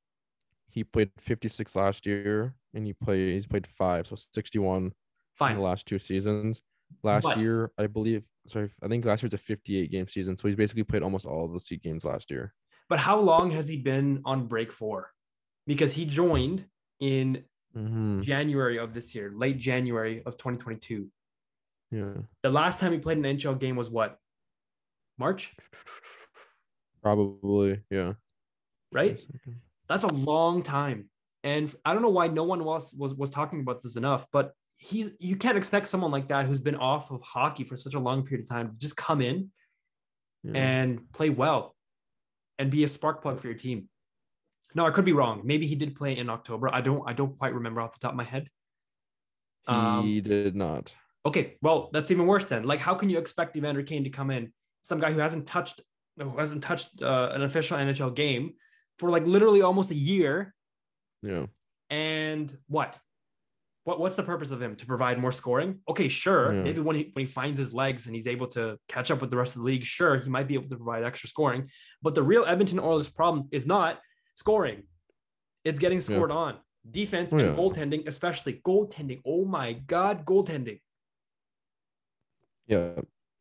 [0.70, 3.34] He played 56 last year, and he played.
[3.34, 4.92] He's played five, so 61
[5.42, 6.62] in the last two seasons.
[7.04, 8.24] Last But- year, I believe.
[8.48, 11.46] Sorry, I think last year's a 58 game season, so he's basically played almost all
[11.46, 12.54] of the seat games last year.
[12.90, 15.12] But how long has he been on break for?
[15.66, 16.66] Because he joined
[17.00, 17.44] in
[17.76, 18.22] Mm-hmm.
[18.22, 21.12] January of this year, late January of 2022.
[21.92, 24.18] Yeah, The last time he played an NHL game was what?
[25.20, 25.54] March,
[27.04, 27.82] probably.
[27.92, 28.14] Yeah.
[28.92, 29.20] right?
[29.90, 30.26] Give me a second.
[30.26, 31.10] That's a long time.
[31.44, 34.54] And I don't know why no one was was was talking about this enough, but
[34.78, 38.00] he's you can't expect someone like that who's been off of hockey for such a
[38.00, 39.52] long period of time to just come in
[40.44, 40.54] Yeah.
[40.54, 41.76] and play well
[42.60, 43.90] and be a spark plug for your team.
[44.76, 45.42] No, I could be wrong.
[45.46, 46.74] Maybe he did play in October.
[46.74, 48.50] I don't I don't quite remember off the top of my head.
[49.68, 50.94] he um, did not.
[51.26, 52.64] Okay, well, that's even worse then.
[52.64, 55.82] Like, how can you expect Evander Kane to come in, some guy who hasn't touched
[56.18, 58.54] who hasn't touched uh, an official NHL game
[58.98, 60.54] for like literally almost a year,
[61.22, 61.46] Yeah.
[61.90, 63.00] and what?
[63.84, 65.80] What what's the purpose of him to provide more scoring?
[65.88, 66.54] Okay, sure.
[66.54, 66.64] Yeah.
[66.64, 69.30] Maybe when he when he finds his legs and he's able to catch up with
[69.30, 71.70] the rest of the league, sure, he might be able to provide extra scoring.
[72.02, 74.00] But the real Edmonton Oilers problem is not
[74.36, 74.84] scoring;
[75.64, 76.58] it's getting scored on.
[76.90, 77.54] Defense Oh, and yeah.
[77.56, 79.22] goaltending, especially goaltending.
[79.26, 80.80] Oh my god, goaltending.
[82.68, 82.92] Yeah.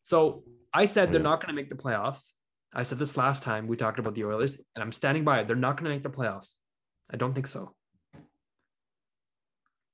[0.05, 1.25] So I said they're yeah.
[1.25, 2.31] not going to make the playoffs.
[2.77, 5.47] I said this last time we talked about the Oilers, and I'm standing by it.
[5.47, 6.57] They're not going to make the playoffs.
[7.11, 7.75] I don't think so.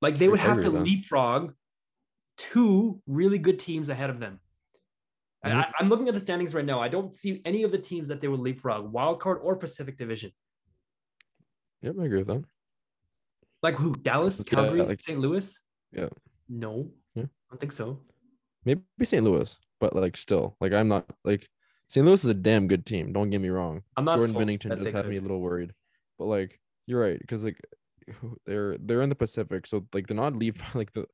[0.01, 1.53] Like they would have to leapfrog
[2.37, 4.41] two really good teams ahead of them.
[5.45, 5.51] I-.
[5.53, 6.81] I, I'm looking at the standings right now.
[6.81, 9.95] I don't see any of the teams that they would leapfrog, wild card or Pacific
[9.95, 10.31] Division.
[11.83, 11.95] Yep.
[12.01, 12.43] I agree with that.
[13.61, 13.95] Like who?
[13.95, 15.19] Dallas, Yeah, Calgary, like- St.
[15.19, 15.57] Louis?
[15.93, 16.09] Yeah.
[16.49, 17.23] No, Yeah.
[17.23, 18.01] I don't think so.
[18.65, 19.23] Maybe St.
[19.23, 21.47] Louis, but like still, like I'm not like
[21.87, 22.05] St.
[22.05, 23.13] Louis is a damn good team.
[23.13, 23.83] Don't get me wrong.
[23.97, 25.73] I'm not Jordan Binnington just had me a little worried,
[26.17, 27.59] but like you're right because like
[28.45, 31.05] they're they're in the Pacific, so like they're not leap like the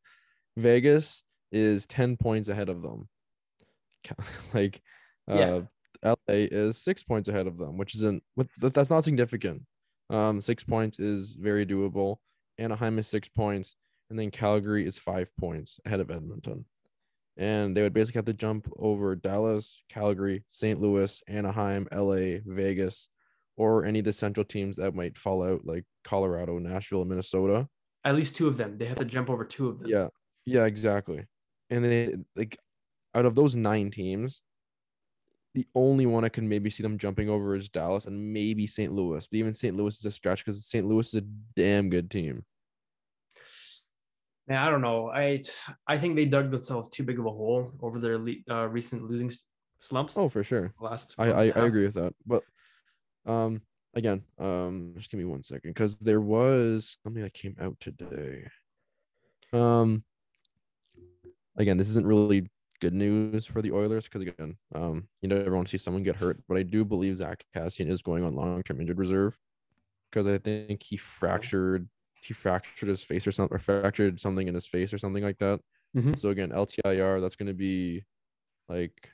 [0.58, 3.08] Vegas is ten points ahead of them.
[4.54, 4.82] Like,
[5.28, 5.62] Yeah.
[6.04, 8.24] uh, LA is six points ahead of them, which isn't
[8.58, 9.64] that's not significant.
[10.10, 12.18] Um, six points is very doable.
[12.58, 13.76] Anaheim is six points,
[14.10, 16.66] and then Calgary is five points ahead of Edmonton.
[17.40, 20.80] And they would basically have to jump over Dallas, Calgary, St.
[20.80, 23.08] Louis, Anaheim, LA, Vegas,
[23.56, 27.70] or any of the central teams that might fall out, like Colorado, Nashville, and Minnesota.
[28.04, 28.78] At least two of them.
[28.78, 29.90] They have to jump over two of them.
[29.90, 30.08] Yeah,
[30.46, 31.28] yeah, exactly.
[31.70, 32.58] And they like
[33.16, 34.42] out of those nine teams,
[35.54, 38.94] the only one I can maybe see them jumping over is Dallas and maybe St.
[38.94, 39.26] Louis.
[39.26, 39.76] But even St.
[39.76, 40.86] Louis is a stretch because St.
[40.86, 42.44] Louis is a damn good team.
[44.50, 45.10] Man, I don't know.
[45.10, 45.42] I
[45.88, 49.04] I think they dug themselves too big of a hole over their le- uh, recent
[49.04, 49.32] losing
[49.80, 50.18] slumps.
[50.18, 50.74] Oh, for sure.
[50.82, 52.14] last I I, I agree with that.
[52.26, 52.44] But
[53.28, 53.62] um
[53.94, 58.48] again, um just give me one second because there was something that came out today.
[59.54, 60.04] Um
[61.56, 62.50] again, this isn't really
[62.82, 66.16] good news for the Oilers because again, um you never want to see someone get
[66.16, 69.38] hurt, but I do believe Zack Kassian is going on long-term injured reserve
[70.10, 71.88] because I think he fractured
[72.22, 75.38] he fractured his face or something or fractured something in his face or something like
[75.40, 75.60] that.
[75.96, 76.20] Mhm.
[76.20, 78.04] So again, LTIR, that's gonna be
[78.68, 79.10] like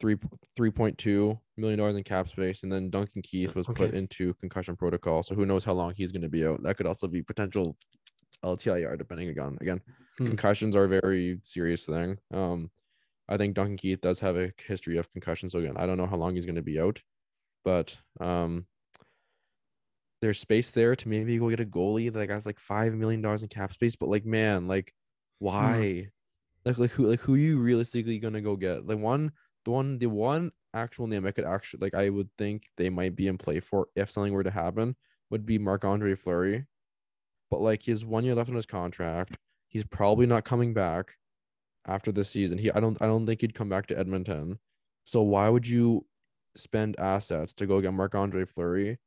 [0.00, 0.16] three
[0.56, 4.32] three point two million dollars in cap space, and then Duncan Keith was put into
[4.34, 5.22] concussion protocol.
[5.22, 6.62] So who knows how long he's going to be out?
[6.62, 7.76] That could also be potential
[8.42, 9.82] LTIR, depending on again.
[10.16, 10.26] Hmm.
[10.26, 12.16] Concussions are a very serious thing.
[12.32, 12.70] Um,
[13.28, 15.52] I think Duncan Keith does have a history of concussions.
[15.52, 17.02] So again, I don't know how long he's going to be out,
[17.62, 18.66] but um,
[20.20, 23.42] there's space there to maybe go get a goalie that has like five million dollars
[23.42, 23.96] in cap space.
[23.96, 24.92] But like, man, like,
[25.42, 25.46] mm-hmm.
[25.46, 26.08] why?
[26.64, 28.86] Like, like who, like who you realistically gonna go get?
[28.86, 29.32] Like one,
[29.64, 33.16] the one, the one actual name I could actually like, I would think they might
[33.16, 34.94] be in play for if something were to happen
[35.30, 36.66] would be Marc Andre Fleury.
[37.50, 39.36] But like, he has one year left on his contract.
[39.68, 41.14] He's probably not coming back
[41.86, 42.58] after this season.
[42.58, 44.58] He, I don't, I don't think he'd come back to Edmonton.
[45.04, 46.04] So why would you
[46.56, 48.98] spend assets to go get Marc Andre Fleury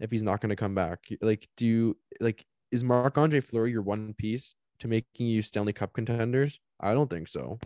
[0.00, 1.00] if he's not going to come back?
[1.20, 5.72] Like, do you like is Marc Andre Fleury your one piece to making you Stanley
[5.72, 6.60] Cup contenders?
[6.80, 7.58] I don't think so,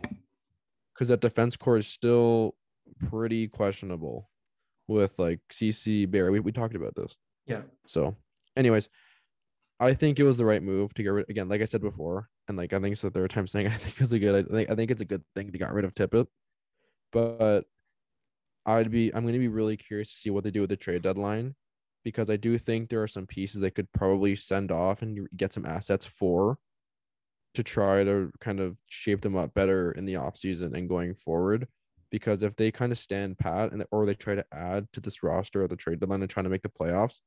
[0.94, 2.54] because that defense core is still
[3.10, 4.30] pretty questionable
[4.88, 6.30] with like CC Barry.
[6.30, 7.14] We, we talked about this.
[7.46, 7.62] Yeah.
[7.86, 8.16] So,
[8.56, 8.88] anyways,
[9.80, 11.28] I think it was the right move to get rid.
[11.28, 13.70] Again, like I said before, and like I think it's the third time saying I
[13.70, 14.46] think it's a good.
[14.46, 16.26] I think I think it's a good thing to get rid of Tippett,
[17.12, 17.64] but
[18.64, 20.76] I'd be I'm going to be really curious to see what they do with the
[20.76, 21.54] trade deadline
[22.04, 25.52] because I do think there are some pieces they could probably send off and get
[25.52, 26.58] some assets for
[27.54, 31.68] to try to kind of shape them up better in the offseason and going forward
[32.10, 35.22] because if they kind of stand pat and or they try to add to this
[35.22, 37.20] roster at the trade deadline and trying to make the playoffs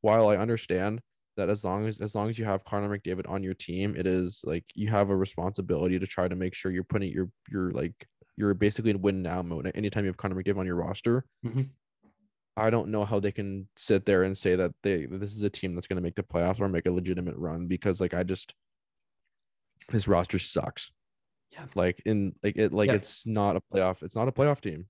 [0.00, 1.00] while I understand
[1.36, 4.06] that as long as as long as you have Connor McDavid on your team, it
[4.06, 7.70] is like you have a responsibility to try to make sure you're putting your your
[7.70, 8.06] like
[8.36, 11.24] you're basically in win now mode anytime you have Connor McDavid on your roster.
[11.44, 11.70] Mhm.
[12.56, 15.50] I don't know how they can sit there and say that they this is a
[15.50, 18.22] team that's going to make the playoffs or make a legitimate run because like I
[18.22, 18.54] just
[19.88, 20.90] this roster sucks.
[21.50, 21.64] Yeah.
[21.74, 22.94] Like in like it like Yeah.
[22.96, 24.02] it's not a playoff.
[24.02, 24.86] It's not a playoff team.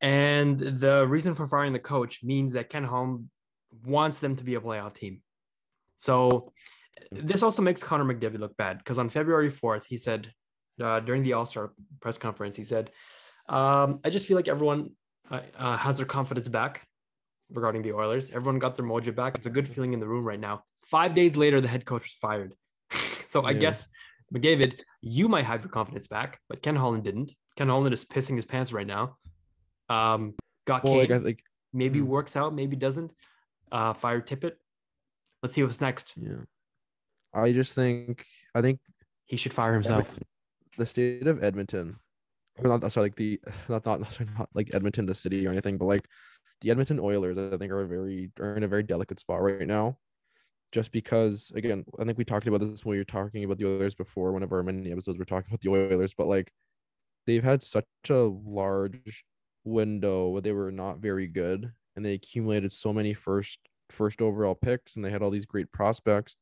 [0.00, 3.30] And the reason for firing the coach means that Ken Holm
[3.84, 5.22] wants them to be a playoff team.
[5.98, 6.52] So
[7.10, 10.32] this also makes Connor McDavid look bad because on February 4th, he said
[10.82, 12.90] uh, during the All Star press conference, he said,
[13.48, 14.90] um, I just feel like everyone
[15.30, 16.86] uh, uh, has their confidence back
[17.50, 18.30] regarding the Oilers.
[18.30, 19.36] Everyone got their mojo back.
[19.36, 20.62] It's a good feeling in the room right now.
[20.84, 22.54] Five days later, the head coach was fired.
[23.26, 23.88] so I guess,
[24.34, 27.32] McDavid, you might have your confidence back, but Ken Holland didn't.
[27.56, 29.16] Ken Holland is pissing his pants right now.
[29.88, 30.34] Um,
[30.66, 32.06] got Well, Kane like I think maybe Hmm.
[32.06, 33.10] works out, maybe doesn't.
[33.72, 34.52] Uh, fire Tippett.
[35.42, 36.12] Let's see what's next.
[36.16, 36.42] yeah.
[37.34, 38.80] I just think I think
[39.26, 40.18] He should fire himself.
[40.78, 41.96] the state of Edmonton,
[42.62, 45.86] not sorry, like the not not sorry, not like Edmonton, the city or anything, but
[45.86, 46.06] like
[46.60, 49.66] the Edmonton Oilers, I think are a very are in a very delicate spot right
[49.66, 49.98] now.
[50.72, 53.66] Just because, again, I think we talked about this when we were talking about the
[53.66, 54.32] Oilers before.
[54.32, 56.52] One of our many episodes, we're talking about the Oilers, but like
[57.26, 59.24] they've had such a large
[59.64, 63.58] window where they were not very good, and they accumulated so many first
[63.90, 66.36] first overall picks, and they had all these great prospects,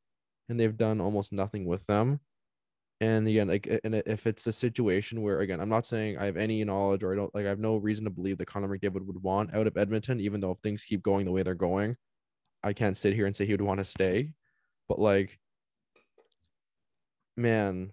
[0.48, 2.20] and they've done almost nothing with them.
[3.00, 6.36] And again, like, and if it's a situation where, again, I'm not saying I have
[6.36, 9.04] any knowledge or I don't like, I have no reason to believe that Connor McDavid
[9.04, 11.96] would want out of Edmonton, even though if things keep going the way they're going,
[12.62, 14.30] I can't sit here and say he would want to stay.
[14.88, 15.38] But like,
[17.36, 17.92] man,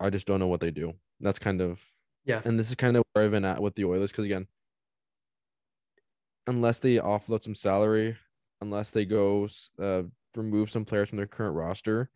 [0.00, 0.94] I just don't know what they do.
[1.20, 1.80] That's kind of,
[2.24, 2.40] Yeah.
[2.44, 4.46] and this is kind of where I've been at with the Oilers because again,
[6.46, 8.16] unless they offload some salary,
[8.60, 9.46] unless they go
[9.80, 10.02] uh,
[10.34, 12.10] remove some players from their current roster,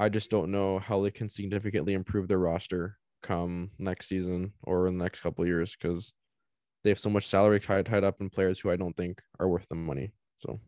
[0.00, 4.86] I just don't know how they can significantly improve their roster come next season or
[4.88, 6.14] in the next couple of years because
[6.82, 9.46] they have so much salary tied, tied up in players who I don't think are
[9.46, 10.12] worth the money.
[10.38, 10.58] So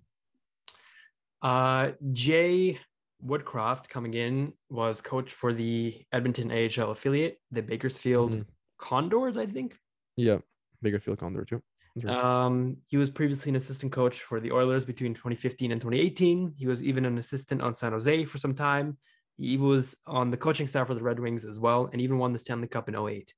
[1.41, 2.79] Uh, Jay
[3.25, 8.47] Woodcroft coming in was coach for the Edmonton AHL affiliate, the Bakersfield Mhm.
[8.77, 9.79] Condors, I think.
[10.17, 10.41] yeah,
[10.85, 11.63] Bakerfield Condor too.
[11.97, 12.15] Right.
[12.15, 16.53] Um, he was previously an assistant coach for the Oilers between 2015 and 2018.
[16.57, 18.99] He was even an assistant on San Jose for some time.
[19.37, 22.33] He was on the coaching staff for the Red Wings as well, and even won
[22.33, 23.33] the Stanley Cup in 08.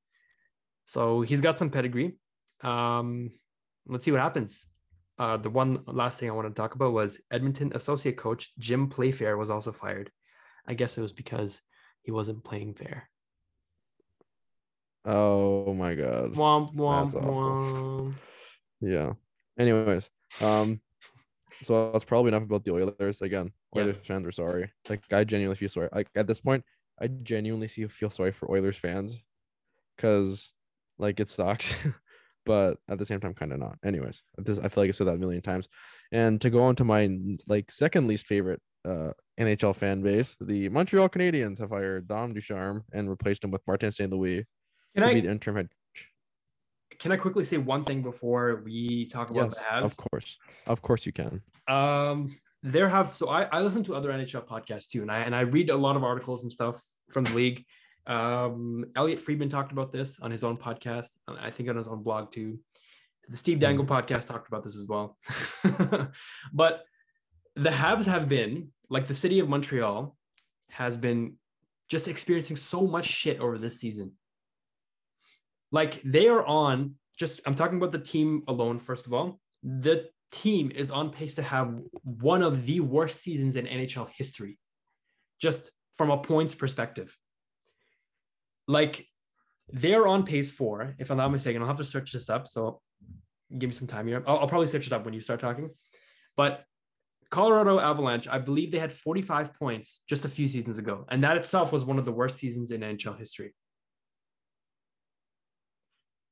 [0.86, 2.16] So he's got some pedigree.
[2.62, 3.30] Um,
[3.86, 4.66] let's see what happens.
[5.18, 8.88] Uh, the one last thing I want to talk about was Edmonton associate coach Jim
[8.88, 10.10] Playfair was also fired.
[10.66, 11.60] I guess it was because
[12.02, 13.08] he wasn't playing fair.
[15.04, 16.34] oh my god.
[16.34, 18.14] Womp womp womp.
[18.80, 19.12] Yeah.
[19.58, 20.08] Anyways,
[20.40, 20.80] um,
[21.62, 23.22] so that's probably enough about the Oilers.
[23.22, 23.82] Again, Yeah.
[23.82, 24.70] Oilers fans are sorry.
[24.88, 25.88] Like I genuinely feel sorry.
[25.92, 26.64] Like at this point,
[27.00, 29.16] I genuinely see feel sorry for Oilers fans,
[29.96, 30.52] because
[30.98, 31.74] like it sucks,
[32.46, 33.78] but at the same time, kind of not.
[33.84, 35.68] Anyways, this I feel like I said that a million times.
[36.12, 37.10] And to go on to my
[37.46, 42.84] like second least favorite uh NHL fan base, the Montreal Canadiens have hired Dom Ducharme
[42.92, 44.12] and replaced him with Martin St.
[44.12, 44.44] Louis
[44.94, 45.68] Can I be the interim head.
[46.98, 49.84] Can I quickly say one thing before we talk about Yes, the Habs?
[49.84, 51.42] of course, of course you can.
[51.68, 55.34] Um, there have so I, I listen to other NHL podcasts too, and I and
[55.34, 57.64] I read a lot of articles and stuff from the league.
[58.06, 61.88] Um, Elliotte Friedman talked about this on his own podcast, and I think on his
[61.88, 62.58] own blog too.
[63.28, 65.16] The Steve Dangle podcast talked about this as well.
[66.52, 66.84] but
[67.56, 70.14] the Habs have been like the city of Montreal
[70.68, 71.36] has been
[71.88, 74.12] just experiencing so much shit over this season.
[75.74, 79.40] Like they are on just I'm talking about the team alone first of all.
[79.64, 84.56] The team is on pace to have one of the worst seasons in NHL history.
[85.40, 87.18] Just from a points perspective.
[88.68, 89.04] Like
[89.68, 92.46] they're on pace for, if I'm not mistaken, I'll have to search this up.
[92.46, 92.80] So
[93.58, 94.22] give me some time here.
[94.28, 95.70] I'll, I'll probably search it up when you start talking.
[96.36, 96.62] But
[97.30, 101.36] Colorado Avalanche, I believe they had 45 points just a few seasons ago, and that
[101.36, 103.54] itself was one of the worst seasons in NHL history.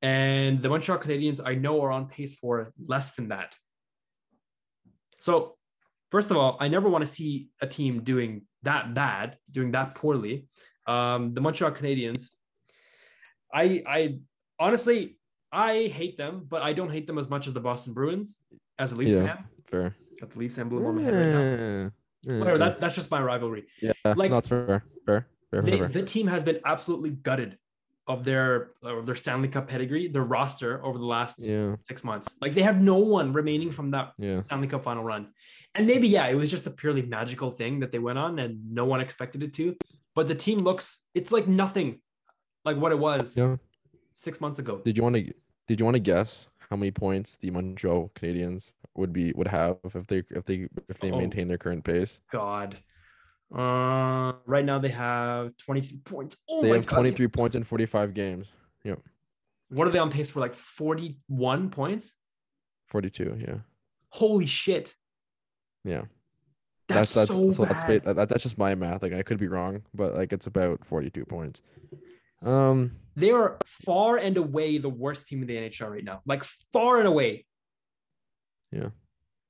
[0.02, 3.56] And the Montreal Canadiens, I know, are on pace for less than that.
[5.20, 5.56] So,
[6.10, 9.94] first of all, I never want to see a team doing that bad, doing that
[9.94, 10.48] poorly.
[10.86, 12.24] Um, the Montreal Canadiens,
[13.54, 14.18] I, I
[14.58, 15.18] honestly,
[15.52, 18.38] I hate them, but I don't hate them as much as the Boston Bruins
[18.78, 19.26] as a Leafs Yeah.
[19.26, 19.44] fan.
[19.66, 19.96] Fair.
[20.20, 21.40] Got the Leafs emblem on my head right now.
[21.40, 21.88] Yeah.
[22.24, 22.58] Yeah, Whatever, okay.
[22.70, 23.64] that, that's just my rivalry.
[23.80, 24.84] yeah, like- no, it's fair.
[25.06, 25.26] Fair.
[25.50, 25.62] Fair.
[25.62, 25.88] They, fair, fair.
[25.88, 27.58] the team has been absolutely gutted
[28.08, 31.76] of their of their Stanley Cup pedigree, their roster over the last Yeah.
[31.88, 32.28] six months.
[32.40, 34.40] Like they have no one remaining from that Yeah.
[34.40, 35.28] Stanley Cup final run.
[35.74, 38.72] And maybe, yeah, it was just a purely magical thing that they went on and
[38.74, 39.76] no one expected it to.
[40.14, 42.00] But the team looks, it's like nothing
[42.64, 43.56] like what it was Yeah.
[44.16, 44.80] six months ago.
[44.84, 45.32] Did you want to?
[45.68, 49.78] Did you want to guess how many points the Montreal Canadiens would be would have
[49.84, 51.18] if they if they if they Oh.
[51.18, 52.20] maintain their current pace?
[52.32, 52.78] God.
[53.54, 56.36] Uh, right now they have 23 points.
[56.48, 56.96] Oh they have God.
[56.96, 58.48] 23 points in 45 games.
[58.84, 59.00] Yep.
[59.68, 60.40] What are they on pace for?
[60.40, 62.12] Like 41 points?
[62.88, 63.38] 42.
[63.40, 63.54] Yeah.
[64.10, 64.94] Holy shit.
[65.84, 66.02] Yeah.
[66.88, 68.04] That's, that's so, so that's bad.
[68.04, 69.02] ba- that, that's just my math.
[69.02, 71.62] Like I could be wrong, but like it's about 42 points.
[72.42, 72.96] Um.
[73.14, 76.22] they are far and away the worst team in the NHL right now.
[76.26, 77.46] Like far and away.
[78.72, 78.88] Yeah.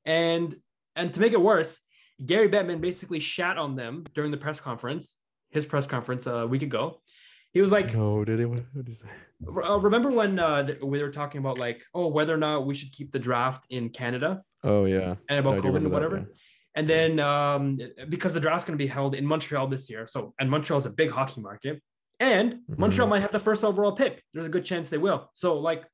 [0.04, 0.56] And
[0.94, 1.78] and to make it worse,
[2.24, 5.16] Gary Bettman basically shat on them during the press conference,
[5.50, 7.00] his press conference a week ago.
[7.52, 8.44] He was like, No, did he?
[8.46, 9.08] What did he say?
[9.46, 12.92] uh, remember when uh, we were talking about like, oh, whether or not we should
[12.92, 15.16] keep the draft in Canada Oh yeah.
[15.28, 16.16] and about COVID and remember that, whatever.
[16.18, 16.34] yeah.
[16.74, 20.32] And then um, because the draft's going to be held in Montreal this year, so
[20.40, 21.82] and Montreal is a big hockey market,
[22.18, 23.10] and Montreal Mhm.
[23.10, 24.22] might have the first overall pick.
[24.32, 25.28] There's a good chance they will.
[25.34, 25.84] So like,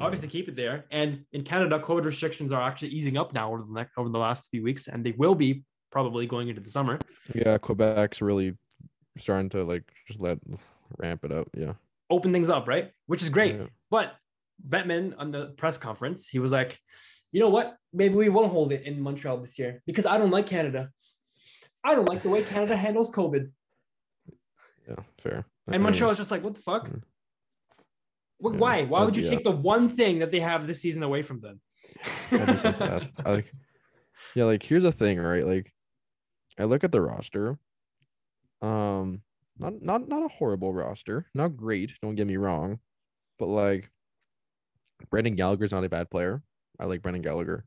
[0.00, 0.84] obviously keep it there.
[0.90, 4.18] And in Canada, COVID restrictions are actually easing up now over the next over the
[4.18, 6.98] last few weeks, and they will be probably going into the summer.
[7.34, 8.56] Yeah, Quebec's really
[9.16, 10.38] starting to like just let
[10.98, 11.48] ramp it up.
[11.56, 11.74] Yeah.
[12.10, 12.90] Open things up, right?
[13.06, 13.56] Which is great.
[13.56, 13.66] Yeah.
[13.90, 14.14] But
[14.66, 16.78] Bettman on the press conference, he was like,
[17.32, 17.76] you know what?
[17.92, 20.90] Maybe we won't hold it in Montreal this year because I don't like Canada.
[21.84, 23.50] I don't like the way Canada handles COVID.
[24.88, 24.96] Yeah.
[25.18, 25.44] Fair.
[25.66, 26.88] I And mean, Montreal is just like, what the fuck?
[26.88, 27.02] Mm.
[28.38, 28.84] Why?
[28.84, 31.60] Why would you take the one thing that they have this season away from them?
[32.30, 33.10] That'd be so sad.
[33.24, 33.52] I like,
[34.34, 35.46] yeah, like here's the thing, right?
[35.46, 35.72] Like,
[36.58, 37.58] I look at the roster.
[38.62, 39.22] Um,
[39.58, 41.94] not not not a horrible roster, not great.
[42.02, 42.78] Don't get me wrong,
[43.38, 43.90] but like,
[45.10, 46.42] Brendan Gallagher's not a bad player.
[46.78, 47.64] I like Brendan Gallagher.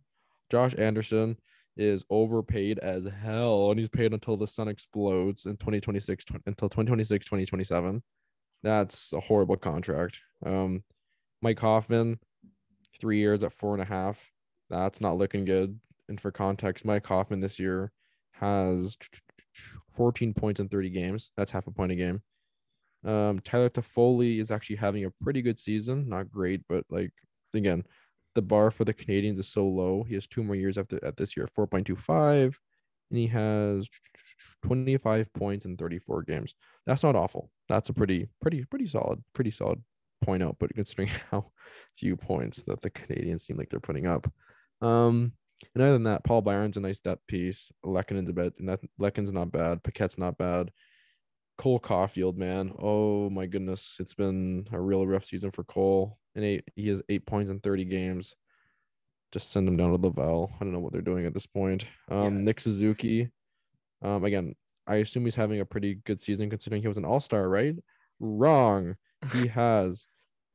[0.50, 1.38] Josh Anderson
[1.78, 6.70] is overpaid as hell, and he's paid until the sun explodes in 2026 tw- until
[6.70, 8.04] 2026 2027.
[8.64, 10.20] That's a horrible contract.
[10.46, 10.84] Um,
[11.42, 12.20] Mike Hoffman,
[13.00, 14.24] three years at four and a half.
[14.70, 15.80] That's not looking good.
[16.08, 17.92] And for context, Mike Hoffman this year
[18.34, 18.98] has
[19.90, 21.32] 14 points in 30 games.
[21.36, 22.22] That's half a point a game.
[23.04, 26.08] Um, Tyler Toffoli is actually having a pretty good season.
[26.08, 27.12] Not great, but like
[27.54, 27.84] again,
[28.36, 30.04] the bar for the Canadians is so low.
[30.04, 32.56] He has two more years after at this year, 4.25,
[33.12, 33.88] and he has
[34.64, 36.56] 25 points in 34 games.
[36.86, 37.52] That's not awful.
[37.70, 39.84] That's a pretty, pretty, pretty solid, pretty solid
[40.24, 40.58] point out.
[40.60, 41.52] But considering how
[41.98, 44.32] few points that the Canadians seem like they're putting up.
[44.82, 45.34] Um,
[45.76, 47.72] and other than that, Paul Byron's a nice depth piece.
[47.86, 48.54] Lehkonen's a bit,
[49.00, 49.84] Lehkonen's not bad.
[49.84, 50.72] Paquette's not bad.
[51.58, 52.74] Cole Caufield, man.
[52.82, 53.98] Oh my goodness.
[54.00, 56.18] It's been a real rough season for Cole.
[56.34, 58.36] And eight, he has eight points in 30 games.
[59.32, 60.52] Just send him down to Laval.
[60.60, 61.86] I don't know what they're doing at this point.
[62.10, 62.44] Um, Yeah.
[62.44, 63.30] Nick Suzuki.
[64.02, 64.56] Um, again,
[64.88, 67.76] I assume he's having a pretty good season considering he was an all-star, right?
[68.20, 68.96] Wrong.
[69.34, 70.06] He has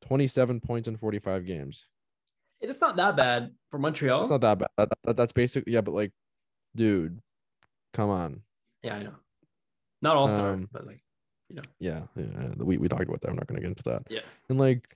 [0.03, 1.85] 27 points in 45 games.
[2.61, 4.21] It's not that bad for Montreal.
[4.21, 4.69] It's not that bad.
[4.77, 6.11] That, that- that's basically yeah, but like,
[6.75, 7.19] dude,
[7.93, 8.41] come on.
[8.83, 9.13] yeah, I know.
[10.01, 11.01] Not all star, Um, but like,
[11.49, 11.61] you know.
[11.79, 12.49] Yeah, yeah.
[12.57, 13.29] We we talked about that.
[13.29, 14.03] I'm not gonna get into that.
[14.09, 14.21] Yeah.
[14.49, 14.95] And like,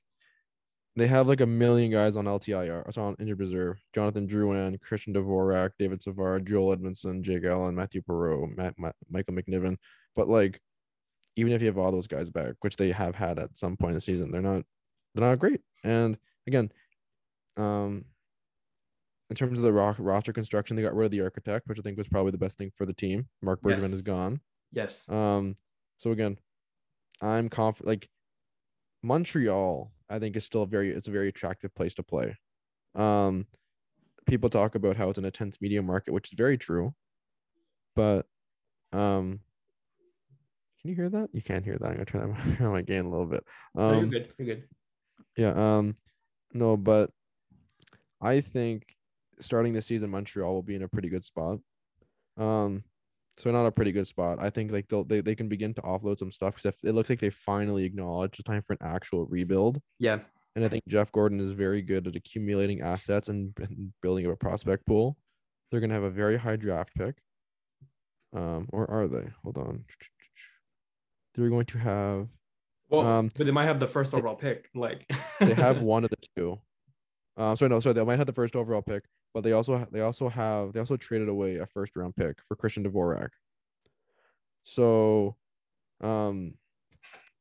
[0.95, 3.81] they have like a million guys on LTIR, so on injured reserve.
[3.94, 9.33] Jonathan Drouin, Christian Dvorak, David Savard, Joel Edmundson, Jake Allen, Mathieu Perreault, Matt, Matt, Michael
[9.35, 9.77] McNiven.
[10.15, 10.60] But like,
[11.37, 13.92] even if you have all those guys back, which they have had at some point
[13.92, 14.63] in the season, they're not
[15.15, 15.62] they're not great.
[15.85, 16.71] And again,
[17.56, 18.04] um,
[19.29, 21.81] in terms of the ro- roster construction, they got rid of the architect, which I
[21.83, 23.29] think was probably the best thing for the team.
[23.42, 23.92] Marc Bergevin Yes.
[23.92, 24.42] is gone.
[24.73, 25.06] yes.
[25.10, 25.56] Um,
[26.00, 26.37] so again,
[27.21, 27.87] I'm confident.
[27.87, 28.10] Like
[29.04, 32.35] Montreal, I think is still a very it's a very attractive place to play.
[32.95, 33.47] Um,
[34.27, 36.93] people talk about how it's an intense media market, which is very true.
[37.95, 38.25] But,
[38.91, 39.39] um,
[40.81, 41.29] can you hear that?
[41.33, 41.85] You can't hear that.
[41.85, 43.43] I'm gonna turn that turn my gain a little bit.
[43.75, 44.33] no, you're Um, good.
[44.37, 44.63] You're good.
[45.37, 45.77] yeah.
[45.77, 45.95] Um,
[46.53, 47.12] no, but
[48.19, 48.83] I think
[49.39, 51.59] starting this season, Montreal will be in a pretty good spot.
[52.37, 52.83] Um,
[53.38, 54.38] so not a pretty good spot.
[54.40, 57.10] I think like they'll they, they can begin to offload some stuff because it looks
[57.10, 59.82] like they finally acknowledge the time for an actual rebuild.
[60.00, 60.19] Yeah.
[60.56, 64.34] And I think Jeff Gorton is very good at accumulating assets and, and building up
[64.34, 65.17] a prospect pool.
[65.69, 67.15] They're gonna have a very high draft pick.
[68.34, 69.27] Um, or are they?
[69.44, 69.86] Hold on.
[71.36, 72.27] They're going to have
[72.90, 74.69] Well, Um, but they might have the first overall pick.
[74.75, 75.10] Like
[75.40, 76.60] they have one of the two.
[77.38, 79.04] Um, sorry, no, sorry, they might have the first overall pick,
[79.34, 82.56] but they also they also have they also traded away a first round pick for
[82.56, 83.29] Christian Dvorak.
[84.63, 85.36] So,
[86.02, 86.56] um,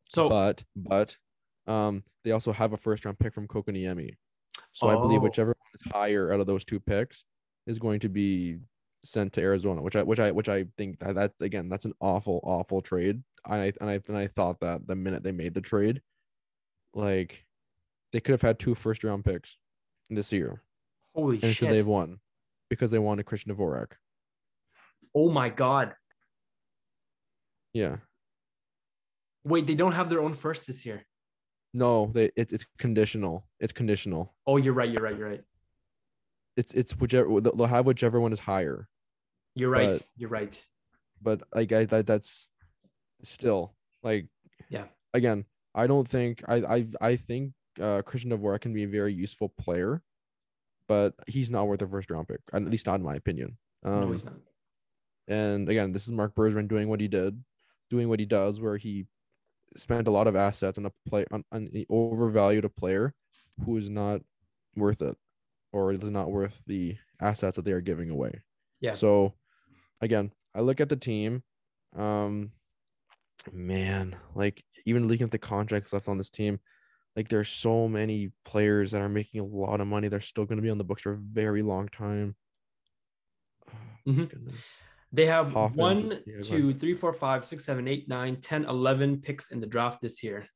[0.09, 0.29] so.
[0.29, 1.17] but but
[1.67, 4.17] um, they also have a first round pick from Kotkaniemi.
[4.73, 5.25] So I believe Oh.
[5.25, 7.25] whichever one is higher out of those two picks
[7.67, 8.59] is going to be
[9.03, 11.95] sent to Arizona, which I which I which I think that, that again that's an
[12.01, 13.23] awful awful trade.
[13.47, 16.03] And I and I and I thought that the minute they made the trade,
[16.95, 17.45] like
[18.13, 19.57] they could have had two first round picks
[20.09, 20.63] this year,
[21.15, 21.71] holy and so shit!
[21.71, 22.19] they've won
[22.69, 23.93] because they wanted Christian Dvorak.
[25.15, 25.95] oh my god!
[27.73, 27.97] Yeah,
[29.45, 31.05] Wait, they don't have their own first this year.
[31.73, 33.47] no, they it, it's conditional.
[33.61, 34.35] It's conditional.
[34.47, 34.91] Oh, you're right.
[34.91, 35.17] You're right.
[35.17, 35.45] You're right.
[36.57, 38.89] It's it's whichever they'll have whichever one is higher.
[39.55, 39.93] You're right.
[39.95, 40.67] But- you're right.
[41.23, 42.49] but like I that that's
[43.23, 44.27] still like
[44.69, 44.85] Yeah.
[45.15, 45.45] Again,
[45.75, 49.49] I don't think I I I think uh Christian Dvorak can be a very useful
[49.49, 50.03] player,
[50.91, 52.41] but he's not worth a first round pick.
[52.53, 53.57] At least not in my opinion.
[53.85, 54.35] Um, no, he's not.
[55.29, 57.41] and again, this is Marc Bergevin doing what he did,
[57.91, 59.07] doing what he does, where he
[59.77, 63.15] spent a lot of assets on a play on, on he overvalued a player
[63.65, 64.23] who is not
[64.75, 65.17] worth it,
[65.73, 68.43] or is not worth the assets that they are giving away.
[68.81, 68.95] Yeah.
[68.95, 69.35] So,
[70.01, 71.45] again, I look at the team.
[71.97, 72.51] Um,
[73.53, 76.59] man, like even looking at the contracts left on this team,
[77.17, 80.09] like there's so many players that are making a lot of money.
[80.09, 82.37] They're still going to be on the books for a very long time.
[83.69, 83.73] Oh,
[84.11, 84.31] Mhm.
[84.31, 84.81] Goodness.
[85.13, 88.65] They have Hoffman, one, yeah, go two, three, four, five, six, seven, eight, nine, 10,
[88.65, 90.47] 11 picks in the draft this year.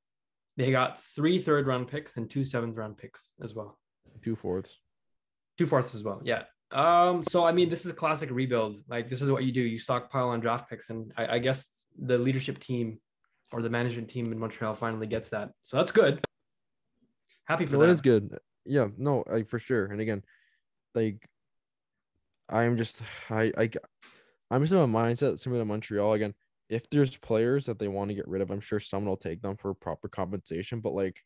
[0.57, 3.77] They got three third round picks and two seventh round picks as well.
[4.23, 4.79] Two fourths.
[5.59, 6.21] Two fourths as well.
[6.25, 6.45] Yeah.
[6.71, 8.81] Um, so I mean, this is a classic rebuild.
[8.89, 9.61] Like this is what you do.
[9.61, 13.01] You stockpile on draft picks, and I, I guess the leadership team
[13.53, 15.51] or the management team in Montreal finally gets that.
[15.65, 16.25] So that's good.
[17.45, 17.89] Happy for No, them.
[17.89, 18.39] it is good.
[18.65, 19.87] Yeah, no, like for sure.
[19.87, 20.23] And again,
[20.95, 21.29] like
[22.49, 23.71] I'm just I I
[24.51, 26.13] I'm just in a mindset similar to Montreal.
[26.15, 26.35] Again,
[26.69, 29.43] if there's players that they want to get rid of, I'm sure someone will take
[29.43, 30.81] them for proper compensation.
[30.81, 31.23] But like,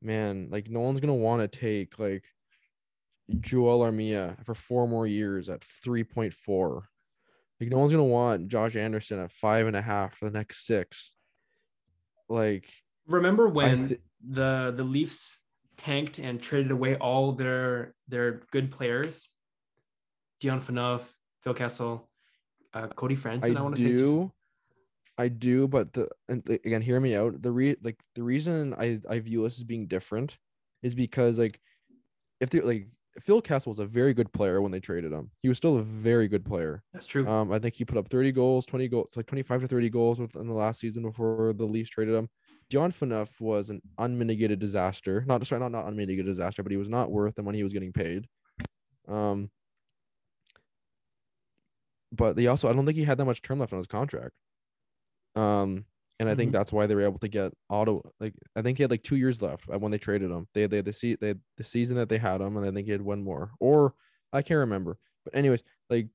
[0.00, 2.24] man, like no one's gonna want to take like
[3.40, 6.82] Joel Armia for four more years at 3.4.
[7.60, 10.66] Like no one's gonna want Josh Anderson at five and a half for the next
[10.66, 11.12] six.
[12.28, 12.68] Like
[13.06, 13.98] Remember when thi-
[14.28, 15.36] the the Leafs
[15.76, 19.28] tanked and traded away all their their good players?
[20.40, 22.08] Dion Phaneuf, Phil Kessel,
[22.74, 23.56] uh, Cody Franson.
[23.56, 23.88] I, I want to say.
[23.88, 24.32] do,
[25.18, 27.40] I do, but the and again, hear me out.
[27.42, 30.36] The re like the reason I I view this as being different
[30.82, 31.60] is because like
[32.40, 32.88] if they like
[33.20, 35.30] Phil Kessel was a very good player when they traded him.
[35.42, 36.82] He was still a very good player.
[36.92, 37.26] That's true.
[37.28, 40.18] Um, I think he put up 30 goals, 20 goals, like 25 to 30 goals
[40.18, 42.28] within the last season before the Leafs traded him.
[42.72, 45.22] Dion Phaneuf was an unmitigated disaster.
[45.26, 47.74] Not sorry, not not unmitigated disaster, but he was not worth the money he was
[47.74, 48.26] getting paid.
[49.06, 49.50] Um,
[52.10, 54.32] but they also I don't think he had that much term left on his contract.
[55.34, 55.84] Um,
[56.18, 56.52] and I think Mhm.
[56.52, 59.16] that's why they were able to get auto like I think he had like two
[59.16, 60.48] years left uh, when they traded him.
[60.54, 62.70] They they had the se- they had the season that they had him, and I
[62.70, 63.94] think he had one more, or
[64.32, 64.98] I can't remember.
[65.24, 66.08] But anyways, like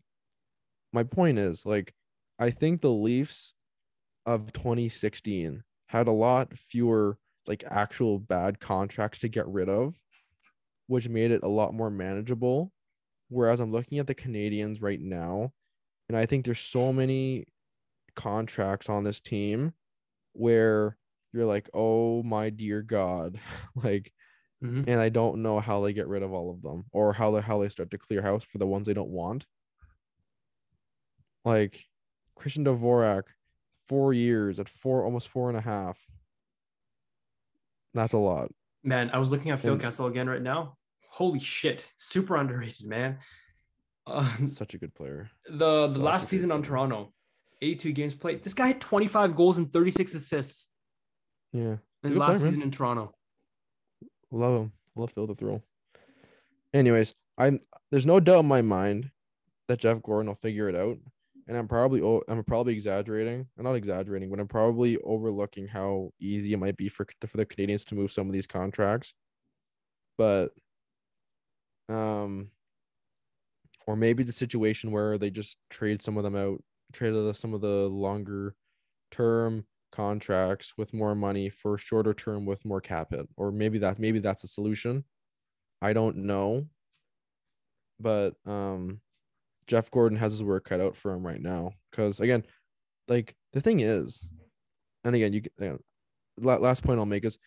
[0.94, 1.94] my point is like
[2.40, 3.54] I think the Leafs
[4.26, 10.00] of 2016 had a lot fewer like actual bad contracts to get rid of,
[10.88, 12.74] which made it a lot more manageable.
[13.30, 15.54] Whereas I'm looking at the Canadians right now,
[16.10, 17.48] and I think there's so many
[18.16, 19.74] contracts on this team
[20.34, 20.98] where
[21.34, 23.40] you're like, oh my dear God,
[23.76, 24.14] like,
[24.64, 24.88] Mhm.
[24.88, 27.42] and I don't know how they get rid of all of them or how they
[27.42, 29.48] how they start to clear house for the ones they don't want.
[31.46, 31.86] Like
[32.36, 33.24] Christian Dvorak,
[33.88, 35.98] four years at four, almost four and a half.
[37.94, 38.52] That's a lot.
[38.84, 40.78] Man, I was looking at Phil And- Kessel again right now.
[41.10, 43.20] Holy shit, super underrated, man.
[44.06, 45.30] Uh, Such a good player.
[45.50, 46.62] the the Such last season on.
[46.64, 47.14] Toronto,
[47.62, 48.44] 82 games played.
[48.44, 50.68] This guy had 25 goals and 36 assists
[51.52, 51.78] Yeah.
[52.04, 52.48] his last player, man.
[52.50, 53.14] season in Toronto.
[54.32, 54.72] Love him.
[54.96, 55.64] Love Phil the throw.
[56.74, 57.60] Anyways, I'm
[57.92, 59.12] there's no doubt in my mind
[59.68, 60.98] that Jeff Gorton will figure it out.
[61.48, 63.48] And I'm probably I'm probably exaggerating.
[63.58, 67.46] I'm not exaggerating, but I'm probably overlooking how easy it might be for for the
[67.46, 69.14] Canadians to move some of these contracts.
[70.18, 70.54] But
[71.90, 72.52] Um,
[73.86, 77.62] or maybe the situation where they just trade some of them out, trade some of
[77.62, 78.56] the longer
[79.12, 84.00] term contracts with more money for shorter term with more cap hit, or maybe that
[84.00, 85.06] maybe that's a solution.
[85.82, 86.68] I don't know,
[88.00, 89.02] but um,
[89.68, 92.44] Jeff Gorton has his work cut out for him right now because again,
[93.08, 94.26] like the thing is,
[95.04, 95.76] and again, you uh,
[96.38, 97.38] last point I'll make is,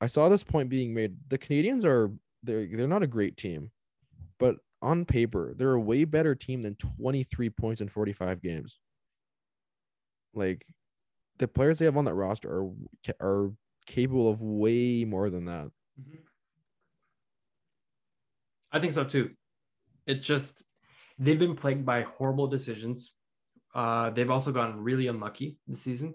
[0.00, 1.16] I saw this point being made.
[1.28, 2.10] The Canadians are
[2.42, 3.70] they're they're not a great team,
[4.38, 8.78] but on paper they're a way better team than 23 points in 45 games.
[10.34, 10.66] Like
[11.38, 12.70] the players they have on that roster are
[13.20, 13.52] are
[13.86, 15.70] capable of way more than that.
[16.00, 16.16] Mm-hmm.
[18.72, 19.30] I think so too.
[20.06, 20.64] It's just
[21.18, 23.12] they've been plagued by horrible decisions.
[23.74, 26.14] Uh, they've also gotten really unlucky this season,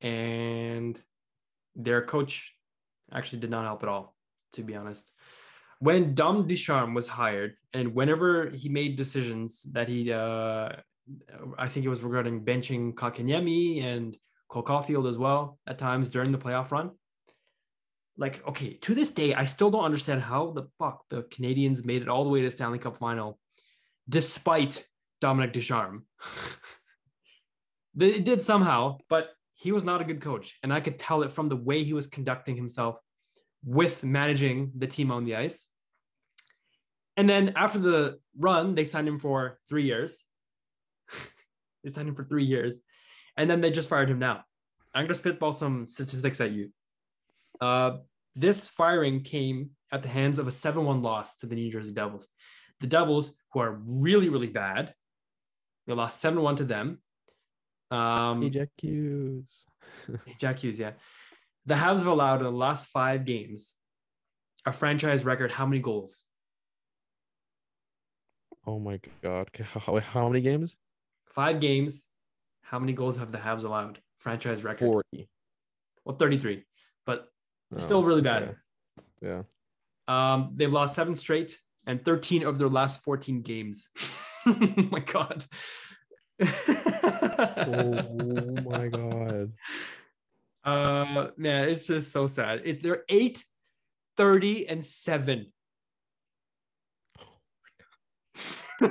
[0.00, 1.00] and
[1.74, 2.54] their coach
[3.12, 4.14] actually did not help at all,
[4.52, 5.10] to be honest.
[5.78, 10.70] When Dom Ducharme was hired, and whenever he made decisions that he, uh,
[11.58, 14.16] I think it was regarding benching Kotkaniemi and
[14.48, 16.90] Cole Caufield as well at times during the playoff run.
[18.18, 22.00] Like, okay, to this day, I still don't understand how the fuck the Canadians made
[22.00, 23.38] it all the way to Stanley Cup final
[24.08, 24.86] despite
[25.20, 26.04] Dominic Ducharme.
[27.94, 30.54] they did somehow, but he was not a good coach.
[30.62, 32.98] And I could tell it from the way he was conducting himself
[33.64, 35.66] with managing the team on the ice.
[37.16, 40.22] And then after the run, they signed him for three years.
[41.82, 42.78] they signed him for three years.
[43.36, 44.44] And then they just fired him now.
[44.94, 46.70] I'm going to spitball some statistics at you.
[47.60, 47.98] Uh,
[48.34, 51.92] this firing came at the hands of a 7 1 loss to the New Jersey
[51.92, 52.28] Devils.
[52.80, 54.94] The Devils, who are really, really bad,
[55.86, 56.98] they lost 7 1 to them.
[57.90, 59.64] Um, Jack Hughes.
[60.38, 60.92] Jack Hughes, yeah.
[61.66, 63.74] The Habs have allowed in the last five games
[64.66, 66.24] a franchise record how many goals?
[68.66, 69.48] Oh my God.
[69.60, 70.76] How, how many games?
[71.26, 72.08] Five games.
[72.62, 74.00] How many goals have the Habs allowed?
[74.18, 75.04] Franchise record?
[75.12, 75.28] 40.
[76.04, 76.64] Well, 33,
[77.04, 77.28] but
[77.74, 78.42] oh, still really bad.
[78.42, 78.54] Okay.
[79.22, 79.42] Yeah.
[80.08, 83.90] Um, they've lost seven straight and 13 of their last 14 games.
[84.46, 84.56] oh
[84.90, 85.44] my God.
[87.58, 89.52] oh my God.
[90.66, 92.62] Uh, man, it's just so sad.
[92.64, 93.40] It, they're 8,
[94.16, 95.46] 30, and 7.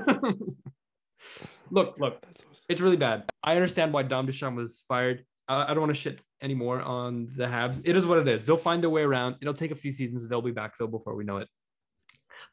[1.69, 3.29] look, look, so it's really bad.
[3.43, 5.25] I understand why Dom Ducharme was fired.
[5.49, 7.81] I, I don't want to shit anymore on the Habs.
[7.83, 8.45] It is what it is.
[8.45, 9.35] They'll find their way around.
[9.41, 10.27] It'll take a few seasons.
[10.27, 11.49] They'll be back though before we know it.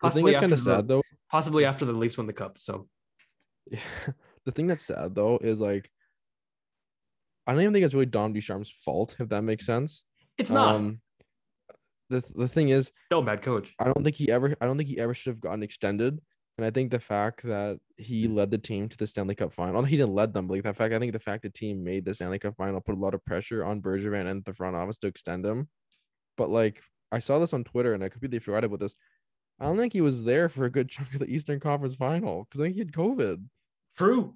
[0.00, 1.02] Possibly the thing that's kind of sad though.
[1.30, 2.58] Possibly after the Leafs win the cup.
[2.58, 2.88] So,
[3.70, 3.80] yeah,
[4.44, 5.90] the thing that's sad though is like,
[7.46, 10.02] I don't even think it's really Dom Ducharme's fault if that makes sense.
[10.38, 10.76] It's not.
[10.76, 11.00] Um,
[12.08, 13.74] the the thing is, no bad coach.
[13.78, 14.54] I don't think he ever.
[14.60, 16.20] I don't think he ever should have gotten extended.
[16.58, 19.82] And I think the fact that he led the team to the Stanley Cup final,
[19.84, 22.04] he didn't lead them, but like the fact I think the fact the team made
[22.04, 24.98] the Stanley Cup final put a lot of pressure on Bergevin and the front office
[24.98, 25.68] to extend him.
[26.36, 28.94] But like I saw this on Twitter and I completely forgot about this.
[29.62, 32.42] I don't think he was there for a good chunk of the Eastern Conference final
[32.42, 33.44] because I think he had COVID.
[33.96, 34.34] True.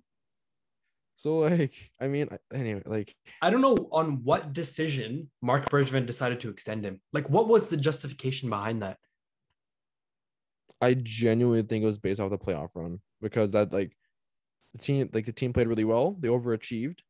[1.16, 3.12] So like, I mean, anyway, like
[3.42, 7.00] I don't know on what decision Marc Bergevin decided to extend him.
[7.12, 8.98] Like, what was the justification behind that?
[10.80, 13.96] I genuinely think it was based off the playoff run because that like
[14.74, 16.16] the team like the team played really well.
[16.20, 17.00] They overachieved.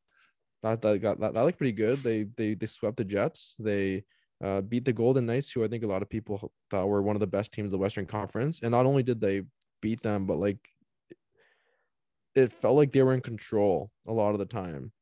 [0.62, 2.03] That that got that, that looked pretty good.
[2.03, 3.57] They they they swept the Jets.
[3.59, 4.05] They
[4.43, 7.16] uh, beat the Golden Knights, who I think a lot of people thought were one
[7.16, 8.61] of the best teams of the Western Conference.
[8.62, 9.43] And not only did they
[9.80, 10.59] beat them, but like
[12.34, 14.93] it felt like they were in control a lot of the time.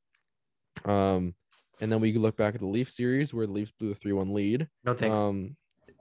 [0.84, 1.34] Um,
[1.80, 4.32] and then we look back at the Leaf series where the Leafs blew a three-one
[4.32, 4.68] lead.
[4.84, 5.16] No thanks.
[5.16, 5.56] Um,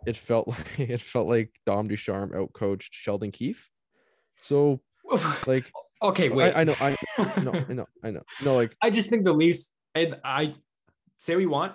[0.05, 3.69] it felt like it felt like Dom Ducharme outcoached Sheldon Keefe.
[4.41, 4.81] So,
[5.47, 5.71] like,
[6.01, 6.53] okay, wait.
[6.53, 6.95] I, I know, I
[7.41, 8.21] know, I know, I know.
[8.43, 9.73] No, like, I just think the Leafs.
[9.95, 10.55] And I
[11.17, 11.73] say we want.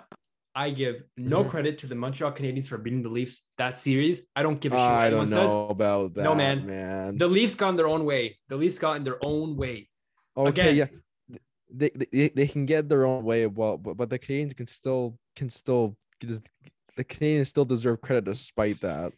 [0.59, 1.49] I give no mm-hmm.
[1.51, 4.19] credit to the Montreal Canadiens for beating the Leafs that series.
[4.35, 4.81] I don't give a shit.
[4.81, 5.71] I don't know says.
[5.71, 6.23] about that.
[6.25, 6.65] No, man.
[6.65, 7.17] man.
[7.17, 8.37] The Leafs got in their own way.
[8.49, 9.87] The Leafs got in their own way.
[10.35, 11.37] Okay, Again, yeah.
[11.71, 15.17] They, they, they can get their own way, well, but, but the canadians can still
[15.37, 19.13] can still the canadians still deserve credit despite that.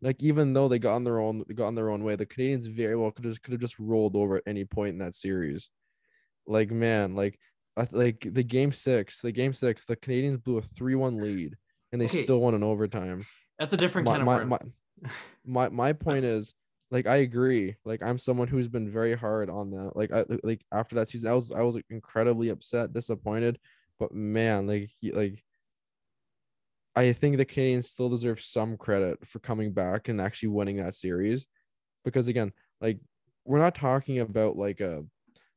[0.00, 2.14] Like even though they got on their own, they got on their own way.
[2.14, 4.98] The canadians very well could have could have just rolled over at any point in
[4.98, 5.70] that series.
[6.46, 7.36] Like man, like
[7.90, 11.56] like the game six, the game six, the Canadians blew a three-one lead
[11.92, 12.24] and they okay.
[12.24, 13.26] still won in overtime.
[13.58, 14.58] That's a different my, kind my, of my,
[15.44, 16.54] my my point is
[16.90, 17.76] like I agree.
[17.84, 19.96] Like I'm someone who's been very hard on that.
[19.96, 23.58] Like I like after that season, I was I was incredibly upset, disappointed.
[23.98, 25.42] But man, like he, like
[26.96, 30.94] I think the Canadians still deserve some credit for coming back and actually winning that
[30.94, 31.46] series,
[32.04, 32.98] because again, like
[33.44, 35.04] we're not talking about like a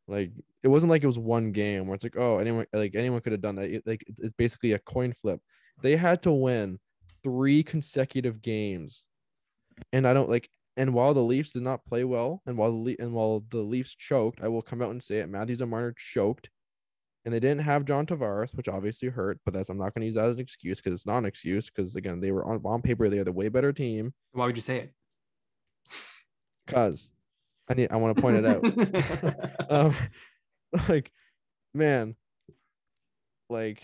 [0.07, 0.31] like
[0.63, 3.33] it wasn't like it was one game where it's like oh anyone like anyone could
[3.33, 3.69] have done that.
[3.69, 5.39] It, like it's basically a coin flip.
[5.81, 6.79] They had to win
[7.23, 9.03] three consecutive games,
[9.91, 10.49] and I don't like.
[10.75, 13.61] And while the Leafs did not play well, and while the Le- and while the
[13.61, 15.29] Leafs choked, I will come out and say it.
[15.29, 16.49] Matthews and Marner choked
[17.27, 19.37] and they didn't have John Tavares, which obviously hurt.
[19.43, 21.25] But that's I'm not going to use that as an excuse because it's not an
[21.25, 21.69] excuse.
[21.69, 24.13] Because again, they were on on paper they are the way better team.
[24.31, 24.93] Why would you say it?
[26.65, 27.09] Because
[27.69, 29.69] I need I want to point it out.
[29.69, 29.95] um,
[30.89, 31.11] like,
[31.73, 32.15] man,
[33.49, 33.83] like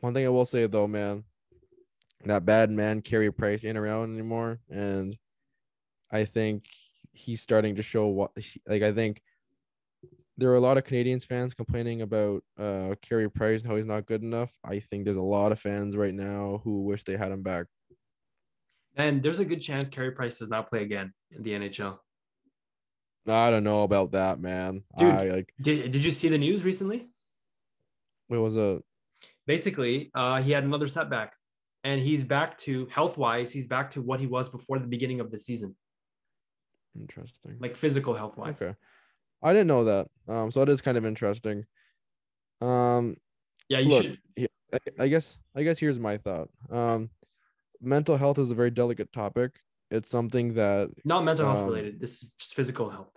[0.00, 1.24] one thing I will say though, man,
[2.24, 5.16] that bad man Carey Price ain't around anymore, and
[6.10, 6.64] I think
[7.12, 8.32] he's starting to show what
[8.66, 9.22] like I think
[10.38, 13.86] there are a lot of Canadians fans complaining about uh Carey Price and how he's
[13.86, 14.50] not good enough.
[14.64, 17.66] I think there's a lot of fans right now who wish they had him back.
[18.96, 21.98] And there's a good chance Carey Price does not play again in the NHL.
[23.28, 24.82] I don't know about that, man.
[24.98, 27.08] Dude, I like Did, did you see the news recently?
[28.28, 28.80] what was a
[29.46, 31.34] Basically, uh, he had another setback
[31.84, 35.20] and he's back to health wise, he's back to what he was before the beginning
[35.20, 35.76] of the season,
[36.98, 37.56] interesting.
[37.60, 38.60] like physical health wise.
[38.60, 38.74] okay.
[39.42, 40.08] I didn't know that.
[40.26, 41.64] Um, so it is kind of interesting.
[42.60, 43.16] Um,
[43.68, 44.18] Yeah, you Look, should.
[44.72, 46.48] I, I guess I guess here's my thought.
[46.70, 47.10] Um,
[47.80, 49.52] mental health is a very delicate topic.
[49.90, 52.00] It's something that Not mental health um, related.
[52.00, 53.10] This is just physical health.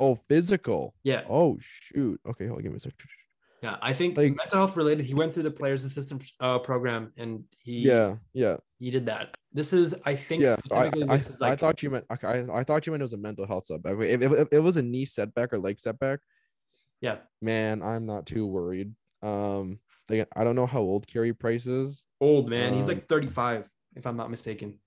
[0.00, 0.94] oh physical.
[1.04, 1.22] Yeah.
[1.28, 2.20] Oh shoot.
[2.28, 2.98] Okay, hold on, give me a second.
[3.62, 3.76] Yeah.
[3.80, 7.44] I think Like- mental health related, he went through the players assistance uh, program and
[7.58, 9.34] he Yeah, yeah, he did that.
[9.52, 10.56] This is, I think, yeah.
[10.70, 13.14] I, I, his, I thought you meant okay, I, I thought you meant it was
[13.14, 13.96] a mental health setback.
[14.00, 16.20] If, if, if it was a knee setback or leg setback,
[17.00, 18.92] yeah, man, I'm not too worried.
[19.22, 19.78] Um,
[20.10, 22.04] again, I don't know how old Carey Price is.
[22.20, 22.74] old man.
[22.74, 24.78] He's Um, like 35, if I'm not mistaken.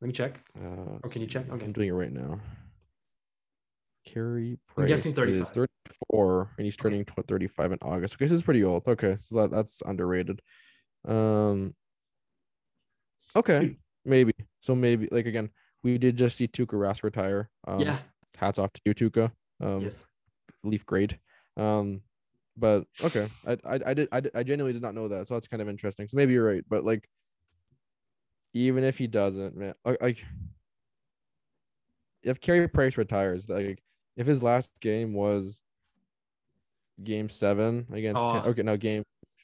[0.00, 0.40] Let me check.
[0.58, 1.48] Uh, Or can you check?
[1.50, 1.64] Okay.
[1.64, 2.40] I'm doing it right now.
[4.04, 8.14] Carey I'm Price guessing is 34 and he's turning tw- 35 in August.
[8.14, 8.82] Okay, this is pretty old.
[8.86, 10.42] Okay, so that, that's underrated.
[11.06, 11.72] Um,
[13.36, 14.32] okay, maybe.
[14.60, 15.50] So maybe like again,
[15.84, 17.48] we did just see Tuukka Rask retire.
[17.66, 17.98] Um, yeah.
[18.36, 19.30] hats off to you, Tuukka.
[19.60, 20.02] Um, yes.
[20.64, 21.16] Leaf grade.
[21.56, 22.00] Um,
[22.56, 25.34] but okay, I, I I did I did, I genuinely did not know that, so
[25.34, 26.08] that's kind of interesting.
[26.08, 27.08] So maybe you're right, but like,
[28.54, 30.24] even if he doesn't, man, like,
[32.22, 33.82] if Carey Price retires, like
[34.16, 35.60] if his last game was
[37.02, 38.28] game seven against, Oh.
[38.28, 39.02] Tam- okay, no, game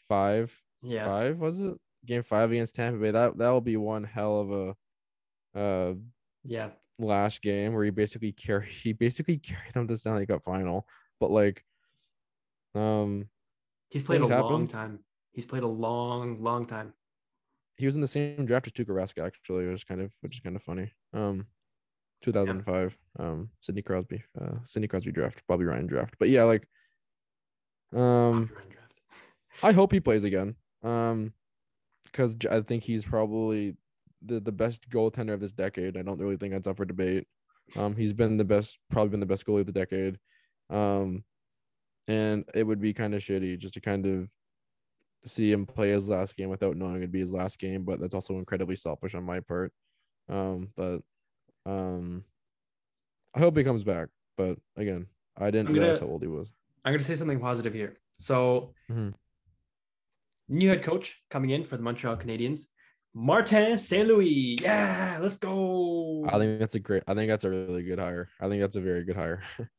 [0.08, 1.06] five, Yeah.
[1.06, 1.76] five was it?
[2.06, 3.10] Game five against Tampa Bay.
[3.10, 5.94] That that will be one hell of a uh
[6.44, 6.70] Yeah.
[6.98, 10.86] last game where he basically carry he basically carried them to the Stanley Cup final.
[11.18, 11.64] But like,
[12.74, 13.28] um,
[13.90, 15.00] He's played a Things long time.
[15.32, 16.92] He's played a long, long time.
[17.78, 20.34] He was in the same draft as Tuukka Rask actually, which is kind of which
[20.34, 20.92] is kind of funny.
[21.14, 21.46] Um,
[22.22, 22.96] 2005.
[23.18, 26.14] Um, Sidney Crosby, uh, Sidney Crosby draft, Bobby Ryan draft.
[26.18, 26.68] But yeah, like,
[27.94, 28.50] um,
[29.62, 30.56] I hope he plays again.
[30.82, 31.32] Um,
[32.04, 33.76] because I think he's probably
[34.24, 35.96] the the best goaltender of this decade.
[35.96, 37.26] I don't really think that's up for debate.
[37.76, 40.18] Um, he's been the best, probably been the best goalie of the decade.
[40.70, 41.24] Um,
[42.06, 44.28] and it would be kind of shitty just to kind of
[45.24, 47.84] see him play his last game without knowing it'd be his last game.
[47.84, 49.72] But that's also incredibly selfish on my part.
[50.28, 51.00] Um, but
[51.66, 52.24] um,
[53.34, 54.08] I hope he comes back.
[54.36, 55.06] But again,
[55.36, 56.50] I didn't gonna- realize how old he was.
[56.84, 57.98] I'm going to say something positive here.
[58.18, 59.10] So, mm-hmm.
[60.48, 62.62] new head coach coming in for the Montreal Canadiens,
[63.14, 64.08] Martin St.
[64.08, 64.58] Louis.
[64.60, 66.24] Yeah, let's go.
[66.28, 67.02] I think that's a great.
[67.06, 68.28] I think that's a really good hire.
[68.40, 69.42] I think that's a very good hire.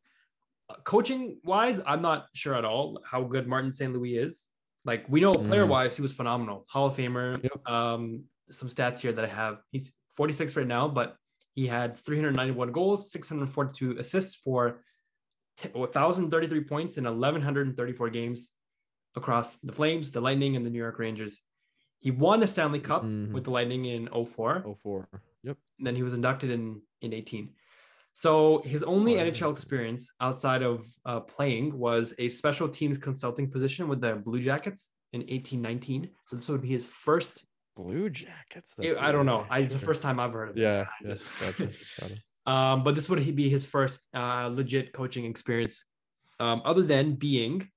[0.84, 3.94] coaching wise, I'm not sure at all how good Martin St.
[3.94, 4.46] Louis is.
[4.86, 7.42] Like we know player wise, he was phenomenal, Hall of Famer.
[7.44, 7.68] Yep.
[7.70, 9.62] Um, some stats here that I have.
[9.72, 11.16] He's 46 right now, but
[11.54, 14.82] he had 391 goals, 642 assists for
[15.74, 18.52] 1,033 points in 1,134 games
[19.16, 21.42] across the Flames, the Lightning, and the New York Rangers.
[22.00, 23.32] He won a Stanley Cup Mhm.
[23.34, 25.10] with the Lightning in 04 oh four.
[25.44, 25.58] Yep.
[25.78, 27.54] and then he was inducted in in 18
[28.14, 33.88] so his only nhl experience outside of uh, playing was a special teams consulting position
[33.88, 37.46] with the blue jackets in 1819 so this would be his first
[37.76, 38.76] Blue Jackets.
[39.00, 40.62] i don't know I, it's the first time i've heard of it.
[40.62, 40.86] Yeah.
[41.04, 41.70] yeah gotcha,
[42.02, 42.12] got
[42.52, 45.86] um, but this would be his first uh, legit coaching experience
[46.40, 47.70] um, other than being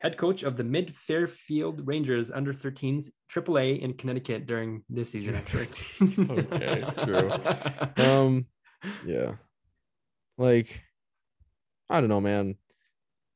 [0.00, 5.34] head coach of the mid fairfield rangers under 13s aaa in connecticut during this season
[5.34, 5.68] actually
[6.30, 7.30] Okay, true.
[8.04, 8.46] um,
[9.06, 9.32] yeah.
[10.40, 10.80] Like,
[11.90, 12.54] I don't know, man.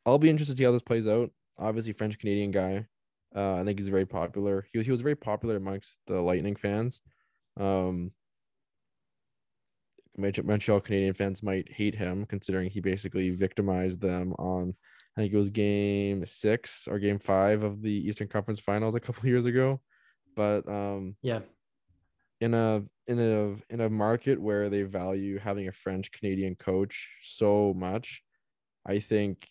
[0.06, 1.30] I'll be interested to see how this plays out.
[1.58, 2.86] Obviously, French Canadian guy.
[3.36, 4.66] Uh, I think he's very popular.
[4.72, 7.02] He was he was very popular amongst the Lightning fans.
[7.60, 8.12] Um,
[10.16, 14.74] Montreal Canadian fans might hate him considering he basically victimized them on
[15.16, 19.00] I think it was game six or game five of the Eastern Conference Finals a
[19.00, 19.82] couple years ago.
[20.34, 21.40] But um, yeah,
[22.40, 27.10] in a in a in a market where they value having a French Canadian coach
[27.22, 28.22] so much,
[28.86, 29.48] I think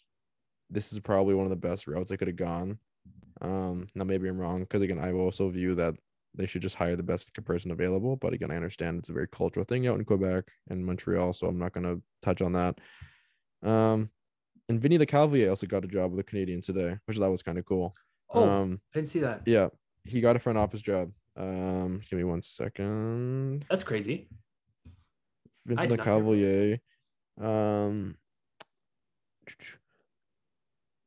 [0.69, 2.79] this is probably one of the best routes I could have gone.
[3.41, 5.95] Um, now maybe I'm wrong because again, I also view that
[6.35, 8.15] they should just hire the best person available.
[8.15, 11.47] But again, I understand it's a very cultural thing out in Quebec and Montreal, so
[11.47, 12.79] I'm not going to touch on that.
[13.61, 14.09] Um,
[14.69, 17.57] and Vinny Lecavalier also got a job with the Canadiens today, which that was kind
[17.57, 17.95] of cool.
[18.33, 19.41] Oh, um, I didn't see that.
[19.45, 19.67] Yeah,
[20.05, 21.11] he got a front office job.
[21.35, 23.65] Um, give me one second.
[23.69, 24.27] That's crazy.
[25.65, 26.79] Vincent Lecavalier.
[27.41, 28.15] Um,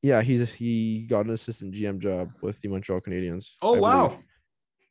[0.03, 3.51] yeah, he's he got an assistant GM job with the Montreal Canadiens.
[3.63, 4.09] Oh I wow!
[4.09, 4.23] Believe.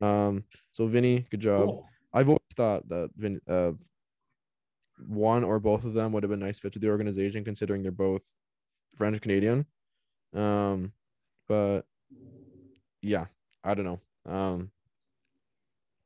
[0.01, 1.65] Um, so Vinny, good job.
[1.65, 1.87] Cool.
[2.13, 3.71] I've always thought that Vin, uh,
[5.07, 7.91] one or both of them would have been nice fit to the organization, considering they're
[7.91, 8.21] both
[8.95, 9.65] French Canadian.
[10.33, 10.93] Um,
[11.47, 11.81] but
[13.01, 13.25] yeah,
[13.63, 14.01] I don't know.
[14.31, 14.71] Um,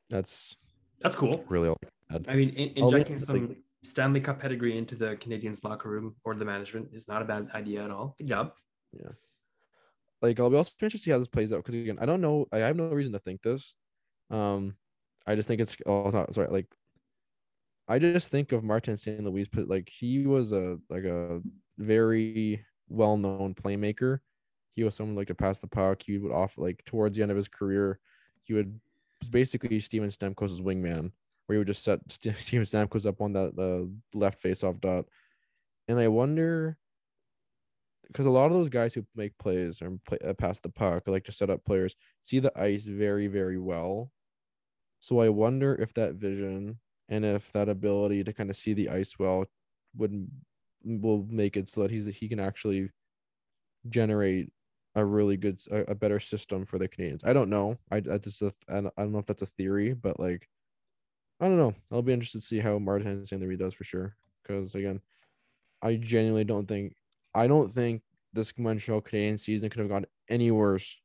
[0.09, 0.55] that's
[1.01, 1.43] that's cool.
[1.47, 1.79] Really, all
[2.11, 6.35] I, I mean, in, injecting some Stanley Cup pedigree into the Canadiens locker room or
[6.35, 8.15] the management is not a bad idea at all.
[8.17, 8.53] Good job.
[8.91, 9.11] Yeah.
[10.21, 12.21] Like I'll be also interested to see how this plays out because again, I don't
[12.21, 12.47] know.
[12.51, 13.73] I have no reason to think this.
[14.29, 14.75] Um,
[15.25, 16.67] I just think it's oh sorry, like
[17.87, 19.23] I just think of Martin St.
[19.23, 21.41] Louis, but like he was a like a
[21.77, 24.19] very well known playmaker.
[24.71, 26.03] He was someone like to pass the puck.
[26.03, 27.99] He would off like towards the end of his career,
[28.43, 28.79] he would
[29.27, 31.11] basically Steven Stamkos' wingman,
[31.45, 35.05] where he would just set Steven Stamkos up on that uh, left face off dot.
[35.87, 36.77] And I wonder
[38.07, 41.07] because a lot of those guys who make plays or play, uh, pass the puck,
[41.07, 44.11] like to set up players, see the ice very, very well.
[44.99, 48.89] So I wonder if that vision and if that ability to kind of see the
[48.89, 49.45] ice well
[49.95, 50.27] would
[50.83, 52.89] will make it so that he's he can actually
[53.87, 54.51] generate
[54.99, 57.23] a really good a, a better system for the Canadians.
[57.23, 57.77] I don't know.
[57.91, 60.47] I I just uh, a, I don't know if that's a theory, but like
[61.39, 61.73] I don't know.
[61.91, 63.25] I'll be interested to see how Martin.
[63.31, 64.15] Louis does for sure.
[64.43, 65.01] Because again,
[65.81, 66.95] I genuinely don't think
[67.33, 68.01] I don't think
[68.33, 70.99] this Montreal Canadian season could have gone any worse.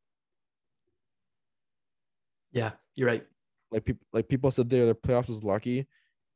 [2.52, 3.24] Yeah, you're right.
[3.70, 5.86] Like people like people said there their playoffs was lucky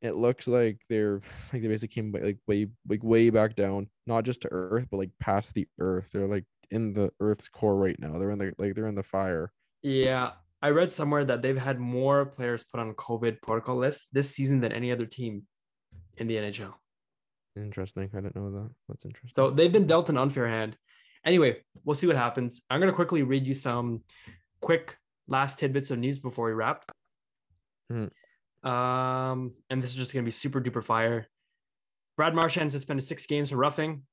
[0.01, 1.21] it looks like they're
[1.53, 4.97] like they basically came like way like way back down, not just to Earth, but
[4.97, 6.09] like past the Earth.
[6.13, 8.17] They're like in the Earth's core right now.
[8.17, 9.51] They're in the like they're in the fire.
[9.81, 14.31] Yeah, I read somewhere that they've had more players put on COVID protocol list this
[14.31, 15.43] season than any other team
[16.17, 16.73] in the NHL.
[17.55, 18.09] Interesting.
[18.13, 18.69] I didn't know that.
[18.87, 19.31] That's interesting.
[19.33, 20.75] So they've been dealt an unfair hand.
[21.25, 22.61] Anyway, we'll see what happens.
[22.69, 24.01] I'm gonna quickly read you some
[24.61, 24.97] quick
[25.27, 26.91] last tidbits of news before we wrap.
[27.89, 28.07] Hmm.
[28.63, 31.27] Um, and this is just going to be super duper fire.
[32.17, 34.03] Brad Marchand suspended six games for roughing.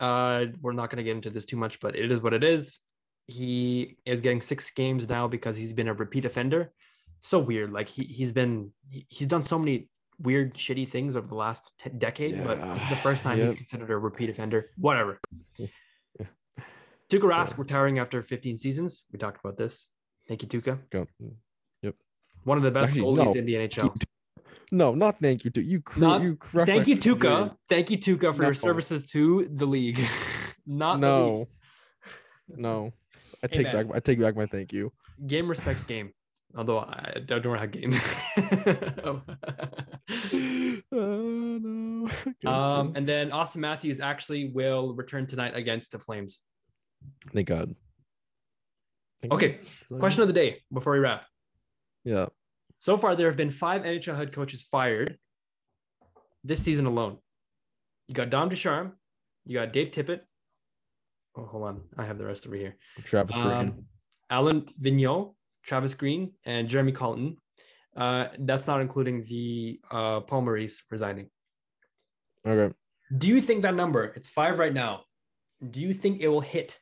[0.00, 2.44] Uh, we're not going to get into this too much, but it is what it
[2.44, 2.80] is.
[3.26, 6.72] He is getting six games now because he's been a repeat offender.
[7.20, 7.72] So weird.
[7.72, 8.72] Like he he's been
[9.08, 9.88] he's done so many
[10.18, 12.44] weird shitty things over the last t- decade, yeah.
[12.44, 14.70] but this is the first time he's considered a repeat offender.
[14.76, 15.20] Whatever.
[15.56, 15.66] Yeah.
[17.10, 17.54] Tuukka Rask yeah.
[17.58, 19.04] retiring after 15 seasons.
[19.10, 19.88] We talked about this.
[20.28, 20.78] Thank you, Tuukka.
[20.90, 21.06] Go.
[21.82, 21.94] Yep.
[22.44, 23.40] One of the best Actually, goalies no.
[23.40, 24.02] in the NHL.
[24.72, 25.80] No, not thank you to you.
[25.80, 27.56] Cr- not, you thank you, Tuukka.
[27.68, 28.48] Thank you, Tuukka, for no.
[28.48, 30.00] your services to the league.
[30.66, 31.46] not no,
[32.48, 32.92] no.
[33.42, 33.86] I take back.
[33.94, 34.92] I take back my thank you.
[35.26, 36.12] Game respects game.
[36.56, 37.92] Although I don't have game.
[39.04, 39.22] oh.
[40.92, 42.50] no.
[42.50, 46.40] Um, and then Auston Matthews actually will return tonight against the Flames.
[47.32, 47.74] Thank God.
[49.20, 49.58] Thank okay.
[49.90, 50.00] God.
[50.00, 51.24] Question of the day before we wrap.
[52.04, 52.26] Yeah.
[52.84, 55.16] So far, there have been five NHL head coaches fired
[56.44, 57.16] this season alone.
[58.08, 58.92] You got Dom Ducharme,
[59.46, 60.20] you got Dave Tippett.
[61.34, 62.76] Oh, hold on, I have the rest over here.
[63.02, 63.84] Travis Green, um,
[64.28, 67.38] Alain Vigneault, Travis Green, and Jeremy Colliton.
[67.96, 71.30] Uh, that's not including the uh, Paul Maurice resigning.
[72.46, 72.74] Okay.
[73.16, 74.12] Do you think that number?
[74.14, 75.04] It's five right now.
[75.70, 76.78] Do you think it will hit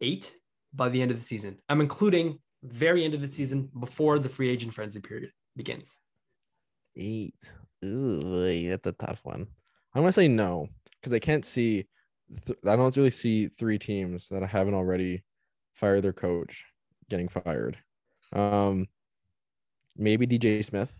[0.00, 0.34] eight
[0.74, 1.58] by the end of the season?
[1.68, 5.96] I'm including very end of the season before the free agent frenzy period begins.
[6.96, 7.52] Eight.
[7.84, 9.46] Ooh, that's a tough one.
[9.94, 10.68] I'm gonna say no
[11.00, 11.86] because I can't see.
[12.44, 15.22] Th- I don't really see three teams that I haven't already
[15.74, 16.64] fired their coach
[17.08, 17.78] getting fired.
[18.32, 18.88] Um,
[19.96, 20.92] maybe DJ Smith.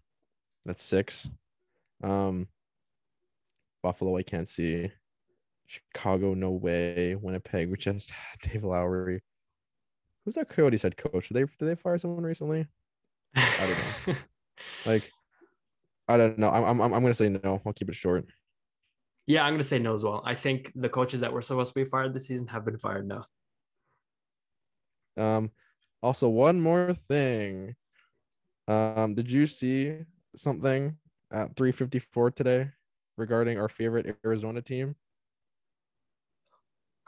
[0.65, 1.29] That's six.
[2.03, 2.49] Um,
[3.83, 4.91] Buffalo, I can't see.
[5.67, 7.17] Chicago, no way.
[7.17, 8.13] Winnipeg, we just
[8.43, 9.23] Dave Lowry.
[10.27, 11.29] Who's that Coyotes head coach?
[11.29, 12.67] Did they did they fire someone recently?
[13.35, 14.15] I don't know.
[14.87, 15.11] Like,
[16.09, 16.51] I don't know.
[16.51, 17.61] I'm I'm I'm gonna say no.
[17.67, 18.27] I'll keep it short.
[19.27, 20.23] yeah, I'm gonna say no as well.
[20.25, 23.07] I think the coaches that were supposed to be fired this season have been fired
[23.07, 23.27] now.
[25.19, 25.51] Um,
[26.03, 27.77] also one more thing.
[28.69, 29.99] Um, did you see
[30.37, 30.97] something
[31.31, 32.71] at 3:54 today
[33.19, 34.97] regarding our favorite Arizona team?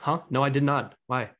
[0.00, 0.20] Huh?
[0.30, 0.94] No, I did not.
[1.06, 1.30] Why?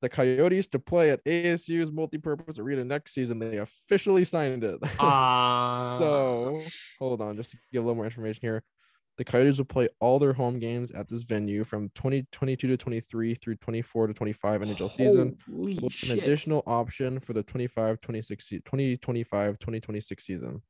[0.00, 3.38] The Coyotes to play at ASU's multipurpose arena next season.
[3.38, 4.78] They officially signed it.
[5.00, 6.62] Uh so
[6.98, 8.62] hold on, just to give a little more information here.
[9.16, 13.34] The Coyotes will play all their home games at this venue from 2022 to 23
[13.34, 15.36] through 24 to 25 NHL season.
[15.50, 16.10] Holy with shit.
[16.10, 20.62] an additional option for the 25 26 2025 2026 season.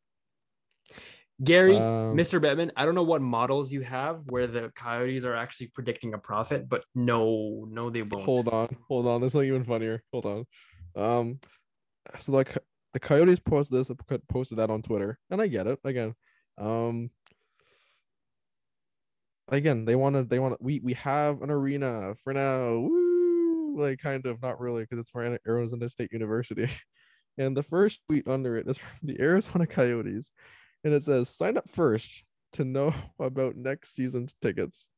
[1.43, 2.41] Gary, Um, Mr.
[2.41, 6.19] Bettman, I don't know what models you have where the Coyotes are actually predicting a
[6.19, 8.25] profit, but no, no, they won't.
[8.25, 9.21] Hold on, hold on.
[9.21, 10.03] There's something even funnier.
[10.13, 10.45] Hold on.
[10.97, 11.39] Um,
[12.19, 12.59] so like
[12.93, 13.91] the Coyotes posted this,
[14.29, 15.79] posted that on Twitter, and I get it.
[15.85, 16.15] Again,
[16.57, 17.11] um,
[19.49, 20.65] again they want to, they want to.
[20.65, 22.79] We we have an arena for now.
[22.79, 23.79] Woo!
[23.79, 26.69] Like kind of not really because it's for Arizona State University,
[27.39, 30.33] and the first tweet under it is from the Arizona Coyotes,
[30.85, 34.89] and it says sign up first to know about next season's tickets.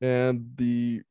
[0.00, 1.02] and the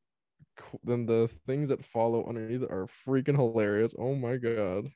[0.83, 3.95] then the things that follow underneath are freaking hilarious.
[3.97, 4.89] Oh my god.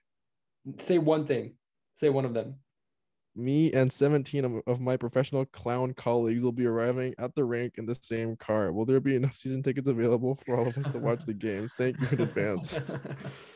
[0.80, 1.54] Say one thing.
[1.96, 2.56] Say one of them.
[3.36, 7.74] Me and 17 of, of my professional clown colleagues will be arriving at the rink
[7.78, 8.72] in the same car.
[8.72, 11.74] Will there be enough season tickets available for all of us to watch the games?
[11.76, 12.76] Thank you in advance.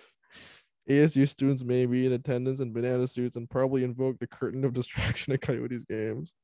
[0.89, 4.73] ASU students may be in attendance in banana suits and probably invoke the curtain of
[4.73, 6.35] distraction at Coyotes games.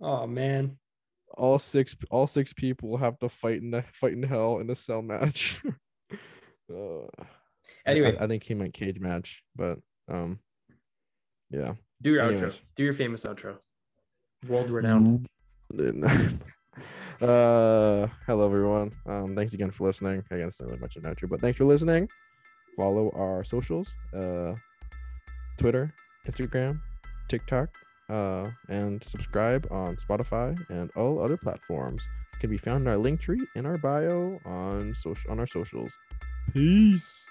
[0.00, 0.78] oh man.
[1.34, 4.68] All six all six people will have to fight in the fight in hell in
[4.68, 5.62] a cell match.
[6.70, 7.24] uh,
[7.86, 9.78] Anyway, I, I think he meant cage match, but
[10.08, 10.38] um,
[11.50, 11.74] yeah.
[12.00, 12.54] do your anyways.
[12.54, 12.60] outro.
[12.76, 13.56] Do your famous outro.
[14.48, 15.26] World renowned.
[15.74, 16.36] uh,
[17.20, 18.92] hello everyone.
[19.06, 20.22] Um, thanks again for listening.
[20.30, 22.08] I guess not really much of an outro, but thanks for listening.
[22.76, 24.54] Follow our socials: uh,
[25.58, 25.92] Twitter,
[26.26, 26.80] Instagram,
[27.28, 27.68] TikTok,
[28.08, 32.02] uh, and subscribe on Spotify and all other platforms.
[32.40, 35.96] Can be found in our link tree in our bio on social on our socials.
[36.52, 37.26] Peace.